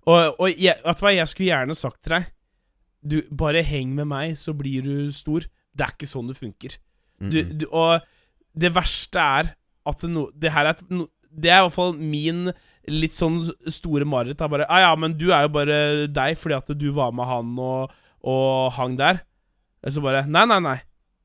[0.04, 2.24] Og, og jeg, vet du hva, jeg skulle gjerne sagt til deg
[3.06, 5.46] Du, bare heng med meg, så blir du stor.
[5.72, 6.74] Det er ikke sånn det funker.
[7.30, 8.02] Du, du, og
[8.58, 9.52] det verste er
[9.88, 12.50] at no, det her er et, no, Det er i hvert fall min
[12.90, 14.40] litt sånn store mareritt.
[14.42, 15.76] Er bare ah, Ja, men du er jo bare
[16.10, 17.92] deg fordi at du var med han og,
[18.26, 19.22] og hang der.
[19.82, 20.78] Og så bare Nei, nei, nei.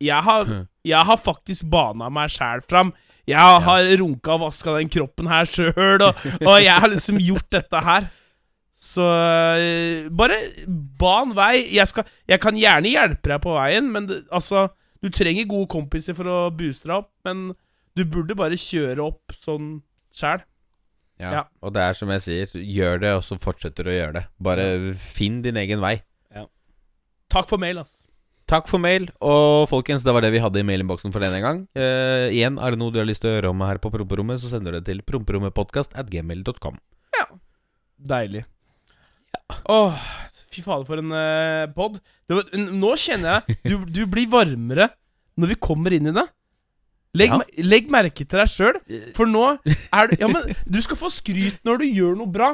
[0.03, 0.49] Jeg har,
[0.85, 2.93] jeg har faktisk bana meg sjæl fram.
[3.27, 7.49] Jeg har runka og vaska den kroppen her sjøl, og, og jeg har liksom gjort
[7.51, 8.05] dette her.
[8.77, 9.03] Så
[10.13, 10.37] bare
[11.01, 11.65] ban vei.
[11.73, 14.67] Jeg, skal, jeg kan gjerne hjelpe deg på veien, men det, altså
[15.03, 17.51] Du trenger gode kompiser for å booste deg opp, men
[17.97, 19.79] du burde bare kjøre opp sånn
[20.13, 20.43] sjæl.
[21.17, 21.31] Ja.
[21.33, 21.43] Ja.
[21.65, 24.25] Og det er som jeg sier, gjør det, og så fortsetter du å gjøre det.
[24.43, 24.67] Bare
[25.01, 25.97] finn din egen vei.
[27.27, 28.05] Takk for mail, ass.
[28.47, 31.65] Takk for mail, og folkens, det var det vi hadde i mailinnboksen for denne gang.
[31.75, 34.39] Eh, igjen, er det noe du har lyst til å høre om her på Promperommet,
[34.39, 36.77] så sender du det til promperommetpodkast at gmail.com.
[37.17, 37.25] Ja.
[38.13, 38.45] Deilig.
[39.67, 39.99] Åh,
[40.57, 41.99] fy fader, for en uh, pod.
[42.27, 44.89] Det var, nå kjenner jeg du, du blir varmere
[45.37, 46.25] når vi kommer inn i det.
[47.17, 47.37] Legg, Ja.
[47.41, 48.75] me- legg merke til deg sjøl,
[49.15, 49.45] for nå
[49.95, 52.49] er du Ja, men du skal få skryt når du gjør noe bra.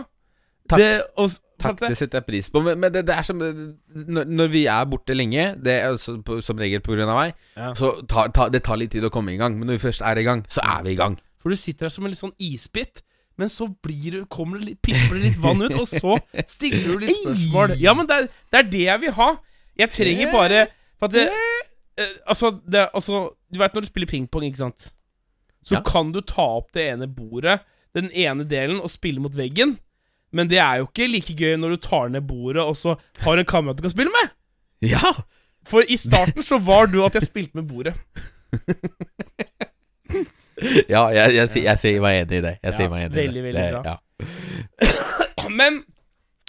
[0.70, 0.80] Takk.
[0.80, 2.62] Det, og, Takk, det- det setter jeg pris på.
[2.64, 6.16] Men, men det, det er som når, når vi er borte lenge, det er så,
[6.24, 7.08] på, som regel pga.
[7.10, 7.74] meg, Ja.
[7.76, 9.58] så tar, tar, det tar litt tid å komme i gang.
[9.60, 11.18] Men når vi først er i gang, så er vi i gang.
[11.44, 13.02] For du sitter her som en litt sånn isbit,
[13.38, 17.06] men så blir kommer det litt, pipper det litt vann ut, og så stiller du
[17.06, 17.76] litt spørsmål.
[17.82, 19.30] Ja, men det er, det er det jeg vil ha.
[19.80, 20.66] Jeg trenger bare
[21.00, 21.24] For at det,
[21.98, 24.92] eh, altså, det, altså Du vet når du spiller pingpong, ikke sant?
[25.66, 25.82] Så Ja.
[25.88, 27.60] kan du ta opp det ene bordet,
[27.96, 29.78] den ene delen, og spille mot veggen.
[30.34, 33.38] Men det er jo ikke like gøy når du tar ned bordet, og så har
[33.38, 34.30] en kamerat du kan spille med.
[34.82, 35.14] Ja!
[35.66, 37.96] For i starten så var du at jeg spilte med bordet.
[40.90, 42.54] Ja, jeg, jeg, sier- jeg sier meg enig i det.
[42.64, 43.54] Jeg Ja, sier meg enig veldig, i det.
[43.54, 43.94] veldig bra.
[43.94, 45.48] Ja.
[45.60, 45.82] Men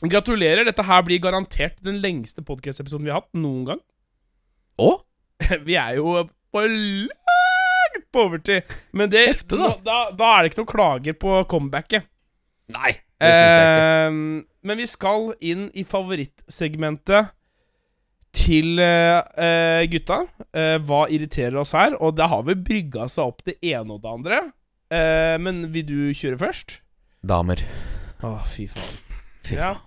[0.05, 0.65] gratulerer.
[0.69, 3.83] Dette her blir garantert den lengste podcast-episoden vi har hatt noen gang.
[4.83, 5.01] Og?
[5.69, 6.17] Vi er jo
[6.55, 8.63] på langt på overtid.
[8.95, 9.73] Men det, Hefte, da.
[9.85, 12.07] da, da er det ikke noen klager på comebacket.
[12.75, 13.89] Nei, det syns jeg ikke.
[13.89, 14.19] Eh,
[14.65, 17.33] men vi skal inn i favorittsegmentet
[18.35, 20.21] til eh, gutta.
[20.55, 21.97] Uh, hva irriterer oss her?
[22.03, 24.41] Og det har vel brygga seg opp det ene og det andre.
[24.93, 26.79] Uh, men vil du kjøre først?
[27.25, 27.63] Damer.
[28.25, 29.01] Å, fy faen.
[29.47, 29.75] Fy Ja.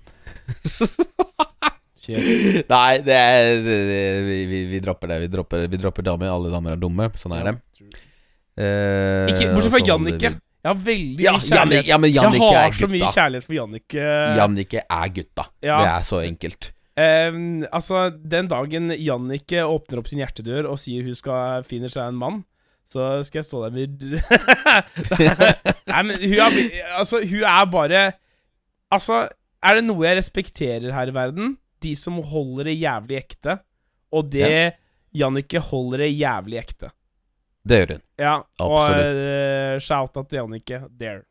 [2.08, 2.24] Kjør.
[2.72, 5.18] Nei, det er det, det, vi, vi, vi dropper det.
[5.26, 6.30] Vi dropper, vi dropper damer.
[6.32, 7.10] Alle damer er dumme.
[7.20, 7.56] Sånn er det.
[8.58, 10.32] Ikke, bortsett fra Jannicke.
[10.32, 11.90] Jeg har veldig Ja, mye kjærlighet.
[11.92, 14.08] Jannicke, ja, men jeg har så mye kjærlighet for Jannicke.
[14.40, 15.46] Jannicke er gutta.
[15.60, 15.82] Ja.
[15.82, 16.72] Det er så enkelt.
[16.98, 22.10] Ehm, altså, den dagen Jannicke åpner opp sin hjertedør og sier hun skal finne seg
[22.10, 22.40] en mann,
[22.88, 24.04] så skal jeg stå der med
[25.92, 26.58] Nei, men hun er,
[26.96, 28.04] altså, hun er bare
[28.88, 29.26] Altså,
[29.60, 31.58] er det noe jeg respekterer her i verden?
[31.84, 33.58] De som holder det jævlig ekte.
[34.16, 34.78] Og det
[35.18, 36.94] Jannicke holder det jævlig ekte.
[37.68, 38.04] Det gjør hun.
[38.24, 40.80] Ja, og uh, shout-out til Jannicke.
[40.96, 41.26] There.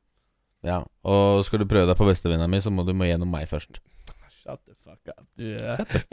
[0.66, 0.82] Ja.
[1.08, 3.80] Og skal du prøve deg på bestevenninna mi, så må du må gjennom meg først.
[4.46, 5.56] Shut the fuck up, du.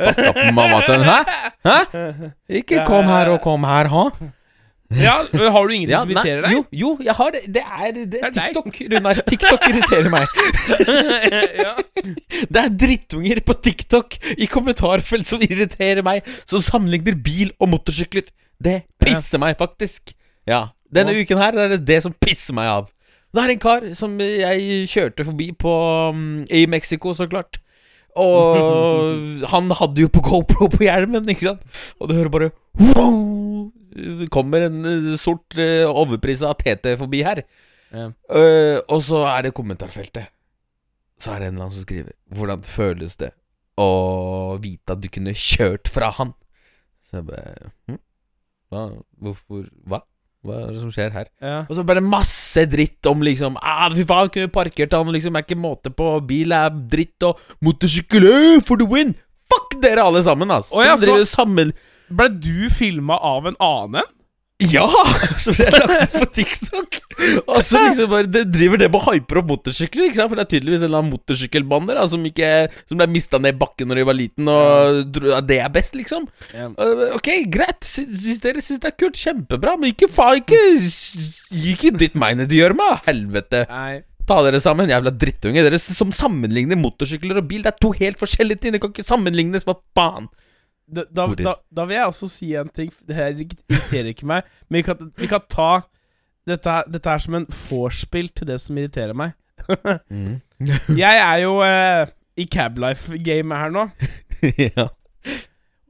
[0.01, 1.03] Fuck up, mammasønn.
[1.05, 1.17] Hæ?
[1.67, 2.29] Hæ?
[2.61, 4.07] Ikke kom her og kom her, ha?
[4.93, 5.13] Ja,
[5.49, 6.51] har du ingenting Ja, som irriterer deg?
[6.53, 7.39] Jo, jo, jeg har det.
[7.55, 8.33] Det er, det det er.
[8.35, 9.21] TikTok, Runar.
[9.29, 10.27] TikTok irriterer meg.
[11.65, 11.71] ja.
[12.49, 18.27] Det er drittunger på TikTok i kommentarfelt som irriterer meg, som sammenligner bil og motorsykler.
[18.63, 20.13] Det pisser meg faktisk.
[20.49, 20.67] Ja.
[20.93, 21.21] Denne Ja.
[21.25, 22.91] uken her er det det som pisser meg av.
[23.33, 25.73] Det er en kar som jeg kjørte forbi på
[26.13, 27.57] um, i Mexico, så klart.
[28.19, 31.63] Og han hadde jo på GoPro på hjelmen, ikke sant?
[31.99, 33.71] Og du hører bare wow!
[33.93, 37.43] Det kommer en eh, sort uh, overprisa TT forbi her.
[37.93, 38.07] Ja.
[38.25, 40.31] Uh, og så er det kommentarfeltet.
[41.21, 43.29] Så er det en eller annen som skriver Hvordan føles det
[43.79, 46.33] å vite at du kunne kjørt fra han?
[47.05, 47.99] Så jeg bare hm?
[48.73, 48.87] Hva?
[49.21, 50.01] Hvorfor Hva?
[50.43, 51.27] Hva er det som skjer her?
[51.39, 51.59] Ja.
[51.69, 55.37] Og så bare masse dritt om liksom ah, Fy faen, kunne parkert han, liksom.
[55.39, 56.09] Er ikke måte på.
[56.27, 59.15] Bil er dritt, og motorsykkel eh, for the win!
[59.53, 60.75] Fuck dere alle sammen, altså.
[60.75, 61.15] Å ja, så...
[61.29, 61.71] sammen
[62.13, 64.11] Ble du filma av en annen?
[64.61, 64.85] Ja!
[65.43, 66.97] Som ble lagt ut på TikTok.
[67.49, 70.31] Og så liksom bare det driver det med å hyper opp motorsykler, ikke sant?
[70.31, 72.51] For det er tydeligvis en eller annen motorsykkelbande da, som ikke
[72.89, 75.97] Som ble mista ned i bakken når de var liten, og at det er best,
[75.99, 76.29] liksom.
[76.53, 76.69] Ja.
[76.77, 77.81] Uh, ok, greit.
[77.87, 79.75] Sy- Hvis dere syns det er kult, kjempebra.
[79.81, 80.63] Men ikke faen, ikke
[81.73, 83.65] Ikke dytt meg ned i gjørma, helvete.
[83.71, 84.01] Nei.
[84.23, 85.65] Ta dere sammen, jævla drittunge.
[85.65, 87.65] Dere som sammenligner motorsykler og bil.
[87.65, 88.75] Det er to helt forskjellige ting.
[88.75, 89.65] Det kan ikke sammenlignes.
[89.67, 90.29] Hva faen?
[90.93, 92.91] Da, da, da, da vil jeg også si en ting.
[93.07, 94.49] Det her irriterer ikke meg.
[94.69, 95.71] Men vi kan, vi kan ta
[96.49, 99.37] dette, dette er som en vorspiel til det som irriterer meg.
[101.03, 103.87] Jeg er jo eh, i Cablife-gamet her nå.
[104.75, 104.87] ja.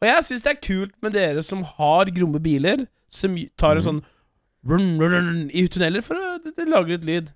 [0.03, 2.83] Og jeg syns det er kult med dere som har gromme biler,
[3.13, 4.01] som tar en sånn
[4.67, 7.31] run, run, run, i tunneler for å lage litt lyd.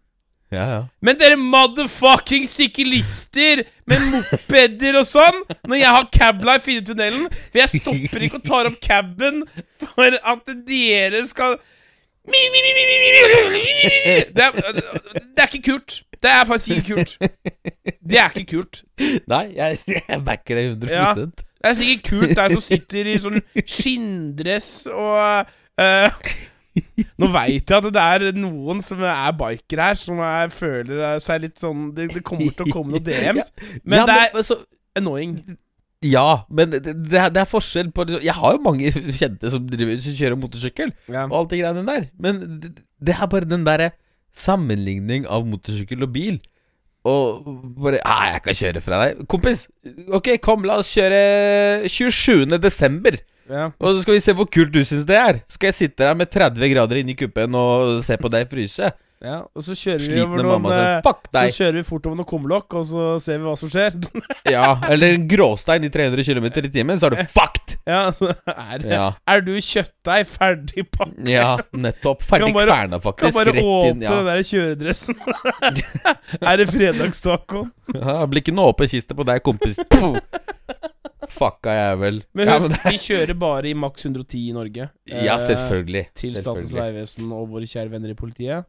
[0.51, 0.81] Ja, ja.
[1.03, 7.25] Men dere motherfucking syklister med mopeder og sånn, når jeg har cablife inne i tunnelen
[7.31, 9.41] For jeg stopper ikke og tar opp caben
[9.83, 11.57] for at dere skal
[14.35, 16.01] det er, det er ikke kult.
[16.23, 17.13] Det er faktisk ikke kult.
[18.09, 18.81] Det er ikke kult.
[19.31, 21.13] Nei, jeg, jeg backer det 100 Ja.
[21.15, 25.49] Det er sikkert kult deg som sitter i sånn skinndress og
[25.81, 26.27] eh,
[27.21, 31.45] Nå veit jeg at det er noen som er bikere her, som er, føler seg
[31.45, 33.51] litt sånn Det, det kommer til å komme noen DMs,
[33.83, 34.59] men ja, det er så,
[34.97, 35.37] annoying.
[36.05, 39.63] Ja, men det, det, er, det er forskjell på Jeg har jo mange kjente som,
[39.69, 41.25] driver, som kjører motorsykkel, Ja.
[41.25, 42.05] og alt det greiene der.
[42.21, 43.91] Men det, det er bare den derre
[44.37, 46.37] sammenligning av motorsykkel og bil.
[47.07, 47.47] Og
[47.79, 49.67] bare ah, 'Jeg kan kjøre fra deg.' Kompis,
[50.11, 52.57] ok, kom, la oss kjøre 27.
[52.61, 53.17] desember.
[53.49, 53.69] Ja.
[53.79, 55.41] Og så skal vi se hvor kult du syns det er.
[55.47, 58.91] Skal jeg sitte der med 30 grader inni kuppen og se på deg fryse?
[59.17, 59.39] ja.
[59.57, 61.47] Og så kjører vi over noen mamma sier Fuck deg.
[61.49, 63.95] Så kjører vi fort over noen kumlokk, og så ser vi hva som skjer.
[64.57, 67.73] Ja, Eller en gråstein i 300 km i timen, så er du fucked!
[67.87, 69.07] ja, så er, Ja.
[69.33, 71.23] er du kjøttdeig ferdig pakket?
[71.33, 72.21] Ja, nettopp.
[72.29, 74.05] Ferdig kverna bare- kverna, Kan bare Rett åpne inn.
[74.05, 74.13] Ja.
[74.19, 75.17] den der kjøredressen.
[76.51, 77.71] er det fredagstacoen?
[77.95, 79.79] Ja, blir ikke noe åpen kiste på deg, kompis.
[79.89, 80.19] Puh.
[81.29, 82.21] Fucka jævel.
[82.33, 84.89] Men ja, husk, men det, vi kjører bare i maks 110 i Norge.
[85.11, 86.05] ja, Eh, selvfølgelig.
[86.15, 88.65] Til Statens vegvesen og våre kjære venner i politiet.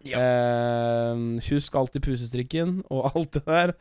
[0.00, 3.72] Eh, husk alltid pusestrikken og alt det der.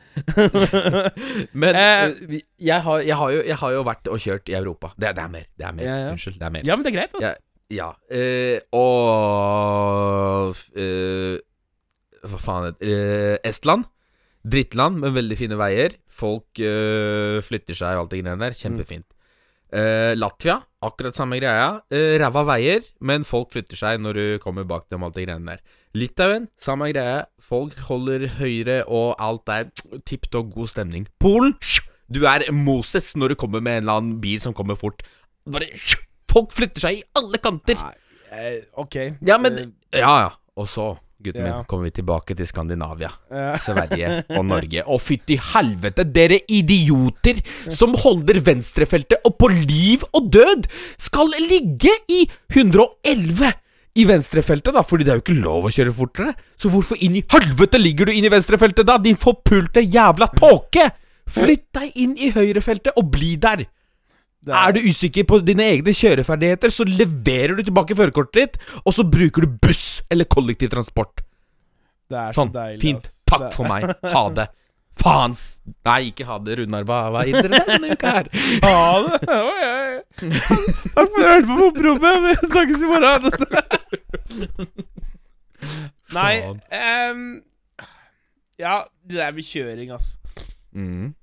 [1.62, 4.58] Men Eh, eh, jeg, har, jeg, har jo, jeg har jo vært og kjørt i
[4.60, 4.92] Europa.
[5.00, 5.46] Det, det er mer.
[5.58, 5.86] Det er mer.
[5.88, 6.10] Ja, ja.
[6.16, 6.40] Unnskyld.
[6.40, 6.66] Det er mer.
[6.68, 7.36] ja, men det er greit, altså.
[7.70, 7.92] Ja.
[8.10, 11.38] eh, og eh,
[12.26, 12.98] Hva faen heter det?
[12.98, 13.86] Eh, Estland.
[14.50, 15.96] Drittland med veldig fine veier.
[16.20, 18.58] Folk eh, flytter seg og alt det greiene der.
[18.58, 19.08] Kjempefint.
[19.70, 21.76] Uh, Latvia, akkurat samme greia.
[21.94, 25.06] Uh, Ræva veier, men folk flytter seg når du kommer bak dem.
[25.06, 25.62] Alt det greiene der
[25.98, 27.22] Litauen, samme greie.
[27.50, 29.70] Folk holder høyre, og alt er
[30.10, 31.06] tipp topp god stemning.
[31.22, 31.56] Polen,
[32.10, 35.06] du er Moses når du kommer med en eller annen bil som kommer fort.
[35.50, 35.70] Bare
[36.30, 37.78] Folk flytter seg i alle kanter.
[38.30, 38.98] Nei, ok.
[39.26, 39.58] Ja, men
[39.94, 40.30] Ja, ja.
[40.60, 40.92] Og så,
[41.24, 41.58] gutten Ja.
[41.58, 43.10] min, kommer vi tilbake til Skandinavia.
[43.32, 43.56] ja.
[43.66, 44.84] Sverige og Norge.
[44.88, 51.92] Å, fytti helvete, dere idioter som holder venstrefeltet og på liv og død skal ligge
[52.08, 53.52] i 111
[54.00, 56.34] i venstrefeltet, da, fordi det er jo ikke lov å kjøre fortere.
[56.56, 60.86] Så hvorfor inn i helvete ligger du inn i venstrefeltet, da, din forpulte jævla tåke?
[61.30, 63.66] Flytt deg inn i høyrefeltet og bli der.
[64.46, 68.94] Det Er du usikker på dine egne kjøreferdigheter, så leverer du tilbake førerkortet ditt, og
[68.96, 71.22] så bruker du buss eller kollektivtransport.
[72.10, 72.82] det er så Sånn, deilig.
[72.82, 73.10] fint.
[73.30, 73.84] Takk Det- for meg.
[74.14, 74.48] Ha det.
[75.00, 76.84] Faens Nei, ikke ha det, Runar.
[76.84, 78.28] Hva, er det denne uka her?
[78.64, 79.20] Ha det.
[79.30, 80.02] Oi, oi.
[80.20, 82.18] Takk for at du hørte på Poprommet.
[82.26, 83.24] Vi snakkes i morgen.
[86.16, 86.34] Nei
[86.72, 87.24] ehm,
[88.60, 90.18] Ja, det der med kjøring, altså.
[90.76, 91.14] Mm.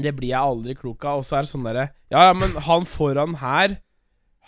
[0.00, 1.22] Det blir jeg aldri klok av.
[1.22, 3.78] Og så er det sånn derre Ja, ja, men han foran her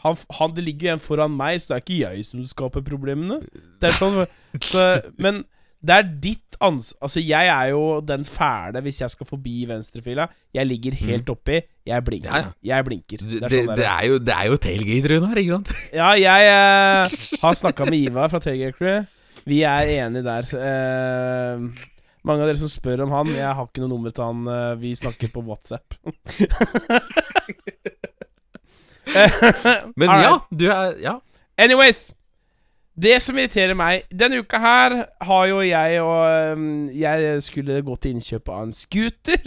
[0.05, 2.85] han, han, Det ligger jo en foran meg, så det er ikke jeg som skaper
[2.87, 3.41] problemene.
[3.81, 4.25] Det er sånn
[4.65, 4.89] så,
[5.21, 5.45] Men
[5.85, 10.29] det er ditt ansvar Altså, jeg er jo den fæle hvis jeg skal forbi venstrefila.
[10.55, 11.61] Jeg ligger helt oppi.
[11.85, 12.31] Jeg blinker.
[12.31, 12.37] Mm.
[12.37, 12.77] Ja, ja.
[12.77, 13.25] Jeg blinker.
[13.25, 15.75] Det, er sånn det, det er jo, det er jo tailgate, Runar, ikke sant?
[16.01, 19.03] Ja, jeg eh, har snakka med Ivar fra Tailgate Crew.
[19.45, 20.49] Vi er enige der.
[20.57, 21.85] Eh,
[22.25, 23.27] Mange av dere som spør om han.
[23.37, 24.47] Jeg har ikke noe nummer til han.
[24.49, 25.95] eh, Vi snakker på WhatsApp.
[29.97, 31.19] Men ja, du er Ja.
[31.59, 32.13] Anyways.
[32.95, 34.93] Det som irriterer meg Denne uka her
[35.27, 39.41] har jo jeg og um, Jeg skulle gå til innkjøp av en scooter.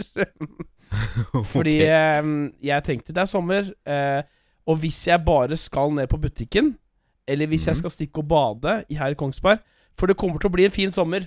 [1.52, 1.78] Fordi
[2.20, 4.22] um, jeg tenkte det er sommer, eh,
[4.68, 6.74] og hvis jeg bare skal ned på butikken,
[7.28, 7.78] eller hvis jeg Mhm.
[7.82, 9.58] skal stikke og bade her i Kongsberg
[9.98, 11.26] For det kommer til å bli en fin sommer,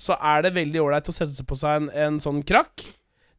[0.00, 2.86] så er det veldig ålreit å sette seg på seg en, en sånn krakk.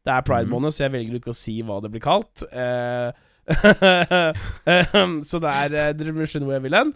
[0.02, 0.76] Det er pride bonus, mm.
[0.76, 2.44] så jeg velger ikke å si hva det blir kalt.
[2.50, 3.10] Eh,
[5.28, 6.92] så det er eh, Dere må skjønne hvor jeg vil hen.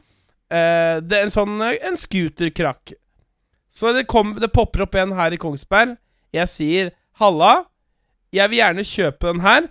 [0.46, 2.94] Eh, det er en sånn En scooterkrakk.
[3.74, 5.96] Så det, kom, det popper opp en her i Kongsberg.
[6.34, 7.66] Jeg sier 'halla',
[8.34, 9.66] jeg vil gjerne kjøpe den her.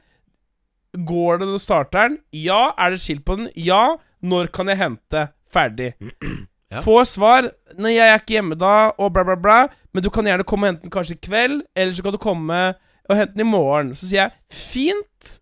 [0.96, 2.20] Går det når starter den?
[2.32, 2.74] Ja.
[2.78, 3.50] Er det skilt på den?
[3.56, 3.98] Ja.
[4.22, 5.28] Når kan jeg hente?
[5.52, 5.94] Ferdig.
[6.74, 6.82] Ja.
[6.82, 7.52] Få svar.
[7.78, 9.60] Nei, jeg er ikke hjemme da, og bla, bla, bla.
[9.94, 12.22] Men du kan gjerne komme og hente den kanskje i kveld, eller så kan du
[12.22, 12.60] komme
[13.06, 13.94] og hente den i morgen.
[13.96, 15.36] Så sier jeg fint.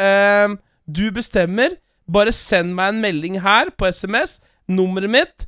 [0.00, 1.76] Um, du bestemmer.
[2.10, 4.38] Bare send meg en melding her på SMS.
[4.70, 5.46] Nummeret mitt.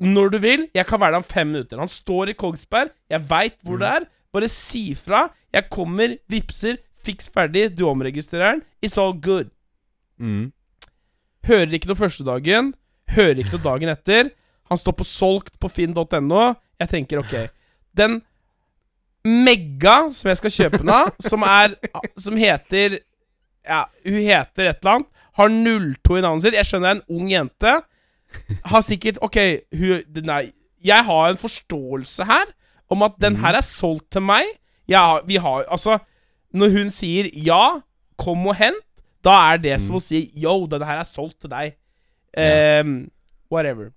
[0.00, 0.66] Når du vil.
[0.74, 1.78] Jeg kan være der om fem minutter.
[1.78, 2.94] Han står i Kongsberg.
[3.10, 4.08] Jeg veit hvor det er.
[4.34, 5.28] Bare si fra.
[5.54, 7.68] Jeg kommer, vipser, fiks ferdig.
[7.78, 8.64] Du omregistrerer den.
[8.82, 9.52] It's all good.
[10.18, 10.50] Mm.
[11.46, 12.72] Hører ikke noe første dagen.
[13.12, 14.30] Hører ikke noe dagen etter.
[14.70, 16.44] Han står på solgt på finn.no.
[16.80, 17.34] Jeg tenker ok
[17.94, 18.22] Den
[19.24, 21.76] Megga som jeg skal kjøpe den av, som er
[22.20, 22.98] Som heter
[23.64, 25.10] Ja, hun heter et eller annet.
[25.34, 26.56] Har 02 i navnet sitt.
[26.58, 27.72] Jeg skjønner det er en ung jente.
[28.70, 29.38] Har sikkert Ok,
[29.74, 30.50] hun den er,
[30.84, 32.52] Jeg har en forståelse her
[32.92, 34.44] om at den her er solgt til meg.
[34.88, 35.98] Ja, vi har Altså,
[36.52, 37.80] når hun sier ja,
[38.20, 38.84] kom og hent,
[39.24, 41.72] da er det som å si yo, denne her er solgt til deg.
[42.38, 43.10] Ehm,
[43.52, 43.90] whatever.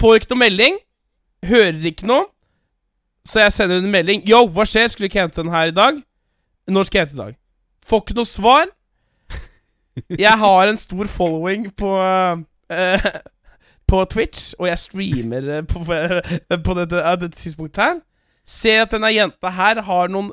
[0.00, 0.78] Får ikke noe melding.
[1.46, 2.26] Hører ikke noe.
[3.26, 4.22] Så jeg sender en melding.
[4.28, 4.86] Yo, hva skjer?
[4.90, 5.98] Skulle ikke hente den her i dag?
[6.68, 7.38] Når skal jeg hente i dag?
[7.86, 8.66] Får ikke noe svar.
[10.26, 12.42] Jeg har en stor following på uh,
[13.88, 15.78] På Twitch, og jeg streamer eh, på,
[16.66, 18.00] på dette, dette tidspunktet her.
[18.46, 20.32] Ser at denne jenta her har noen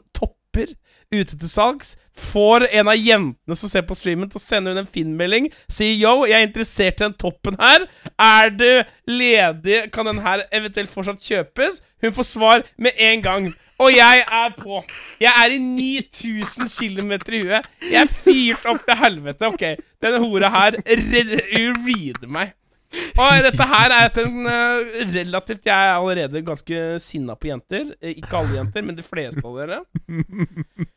[0.53, 0.73] topper
[1.13, 1.95] ute til salgs.
[2.13, 5.49] Får en av jentene som ser på streamen, til å sende hun en Finn-melding.
[5.69, 7.87] Sier yo, jeg er interessert i den toppen her.
[8.21, 9.91] Er du ledig?
[9.93, 11.81] Kan den her eventuelt fortsatt kjøpes?
[12.03, 13.51] Hun får svar med en gang.
[13.81, 14.83] Og jeg er på.
[15.19, 17.69] Jeg er i 9000 km i huet.
[17.89, 19.49] Jeg er fyrt opp til helvete.
[19.49, 19.65] Ok,
[20.01, 22.53] denne hora her reader meg.
[22.93, 24.81] Og dette her er etter en uh,
[25.15, 27.85] relativt Jeg er allerede ganske sinna på jenter.
[28.01, 29.79] Eh, Ikke alle jenter, men de fleste av dere.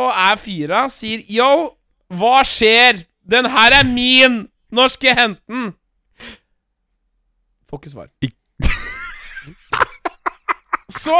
[0.00, 1.48] Og er fyra, sier yo,
[2.16, 3.02] hva skjer?
[3.28, 4.46] Den her er min!
[4.72, 5.66] Når skal jeg hente den?
[7.68, 8.08] Får ikke svar.
[11.02, 11.16] Så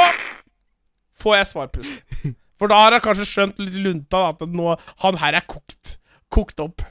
[1.21, 2.33] får jeg svar plutselig.
[2.59, 4.73] For da har han kanskje skjønt litt lunta at nå,
[5.03, 5.97] han her er kokt.
[6.33, 6.81] Kokt opp.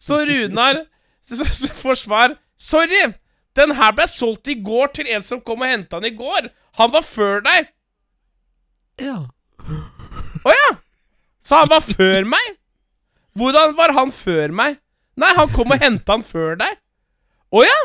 [0.00, 0.82] Så Runar
[1.38, 3.12] så, så, så får svar Sorry!
[3.56, 6.50] Den her ble solgt i går til en som kom og henta den i går.
[6.78, 7.70] Han var før deg.
[9.00, 9.16] Ja.
[10.44, 10.68] Å ja!
[11.42, 12.52] Så han var før meg?
[13.38, 14.78] Hvordan var han før meg?
[15.18, 16.78] Nei, han kom og henta han før deg.
[17.50, 17.80] Å ja!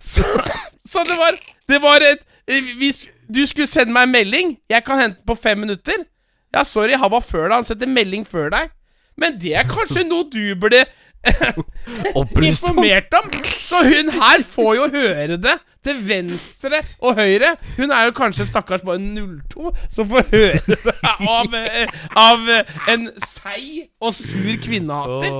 [0.00, 0.24] Så,
[0.90, 1.36] så det var
[1.68, 2.20] Det var et
[2.52, 4.56] eh, hvis, Du skulle sende meg en melding.
[4.70, 6.06] Jeg kan hente den på fem minutter.
[6.54, 7.58] Ja, sorry, han var før deg.
[7.58, 8.70] Han sendte melding før deg.
[9.16, 10.84] Men det er kanskje noe du burde.
[12.50, 13.30] informert om.
[13.44, 15.56] Så hun her får jo høre det
[15.86, 17.54] til venstre og høyre.
[17.76, 22.76] Hun er jo kanskje stakkars bare 02 som får høre det av, eh, av eh,
[22.94, 25.32] en seig og sur kvinnehater.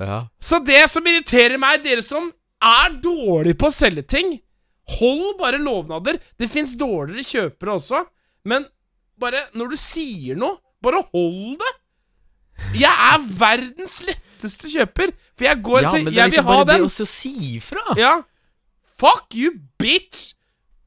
[0.00, 0.22] Ja.
[0.40, 2.30] Så det som irriterer meg, dere som
[2.62, 4.38] er dårlige på å selge ting
[4.98, 6.16] Hold bare lovnader.
[6.36, 8.00] Det fins dårligere kjøpere også,
[8.50, 8.64] men
[9.22, 11.70] bare når du sier noe, bare hold det.
[12.82, 14.00] Jeg er verdens
[14.42, 16.58] letteste kjøper, for jeg går og ja, sier men det er Jeg vil liksom ha
[16.58, 17.96] bare det å si ifra.
[17.98, 18.12] Ja.
[19.02, 20.34] Fuck you, bitch!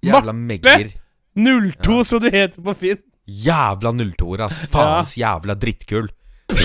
[0.05, 0.91] Jævla megger.
[1.35, 3.01] 02, som du heter på Finn.
[3.25, 4.61] Jævla 02-er, ass.
[4.71, 6.11] Faens jævla drittkull.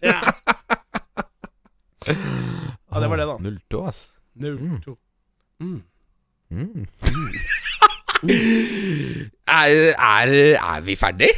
[0.00, 0.16] Ja.
[2.08, 3.34] ja, det var det, da.
[3.68, 3.98] 02, ass.
[4.40, 4.94] 02.
[5.60, 5.82] Mm.
[9.44, 11.28] er, er, er vi ferdig?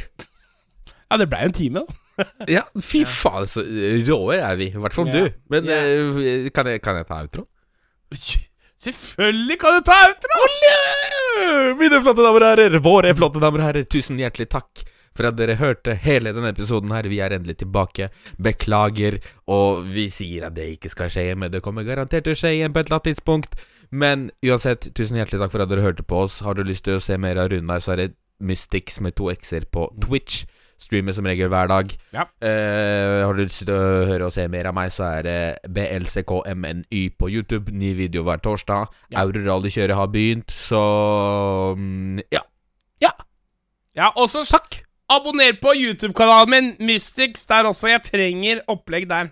[1.11, 2.02] Ja, det blei en time, da.
[2.51, 3.63] Ja, fy faen, så
[4.07, 4.67] råe er vi.
[4.73, 5.13] I hvert fall Ja.
[5.25, 5.31] du.
[5.53, 5.79] Men Ja.
[5.81, 7.47] eh, kan, jeg, kan jeg ta outro?
[8.83, 10.41] Selvfølgelig kan du ta outro!
[11.79, 14.83] Mine flotte damer og herrer, våre flotte damer og herrer, tusen hjertelig takk
[15.13, 17.05] for at dere hørte hele denne episoden her.
[17.11, 18.09] Vi er endelig tilbake.
[18.43, 19.19] Beklager.
[19.53, 22.55] Og vi sier at det ikke skal skje, men det kommer garantert til å skje
[22.57, 23.59] igjen på et eller annet tidspunkt.
[23.93, 26.39] Men uansett, tusen hjertelig takk for at dere hørte på oss.
[26.47, 28.11] Har du lyst til å se mer av Runar, så er det
[28.43, 30.47] Mystics med to x-er på Twitch.
[30.83, 31.93] Streamer som regel hver dag.
[32.15, 32.27] Ja.
[32.43, 35.41] Eh, har du lyst til å høre og se mer av meg, så er det
[35.73, 37.73] BLCKMNY på YouTube.
[37.73, 38.91] Ny video hver torsdag.
[39.15, 39.23] Ja.
[39.25, 40.83] Eurorallykjøret har begynt, så
[41.79, 42.43] mm, ja.
[43.97, 44.41] Ja, og så
[45.09, 47.89] abonner på YouTube-kanalen min, Mystics, der også.
[47.89, 49.29] Jeg trenger opplegg der.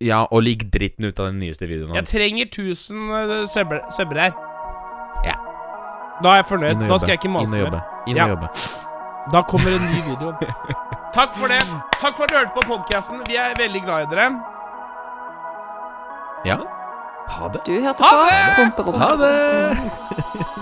[0.00, 4.20] Ja, og lik dritten ut av den nyeste videoen Jeg trenger 1000 søbber subber subber
[4.20, 4.32] her.
[5.24, 5.34] Ja.
[6.22, 6.88] Da er jeg fornøyd.
[6.88, 7.70] Da skal jeg ikke mase Inn og mer.
[7.70, 8.10] jobbe.
[8.10, 8.83] Inn og jobbe.
[9.32, 10.34] Da kommer en ny video.
[11.14, 11.60] Takk for det.
[12.00, 13.22] Takk for at du hørte på podkasten.
[13.28, 14.26] Vi er veldig glad i dere.
[16.44, 16.58] Ja.
[17.34, 17.62] Ha det.
[17.66, 18.42] Du hørte Ha på det!
[18.58, 19.00] Promperommet.
[19.00, 20.50] Ha det!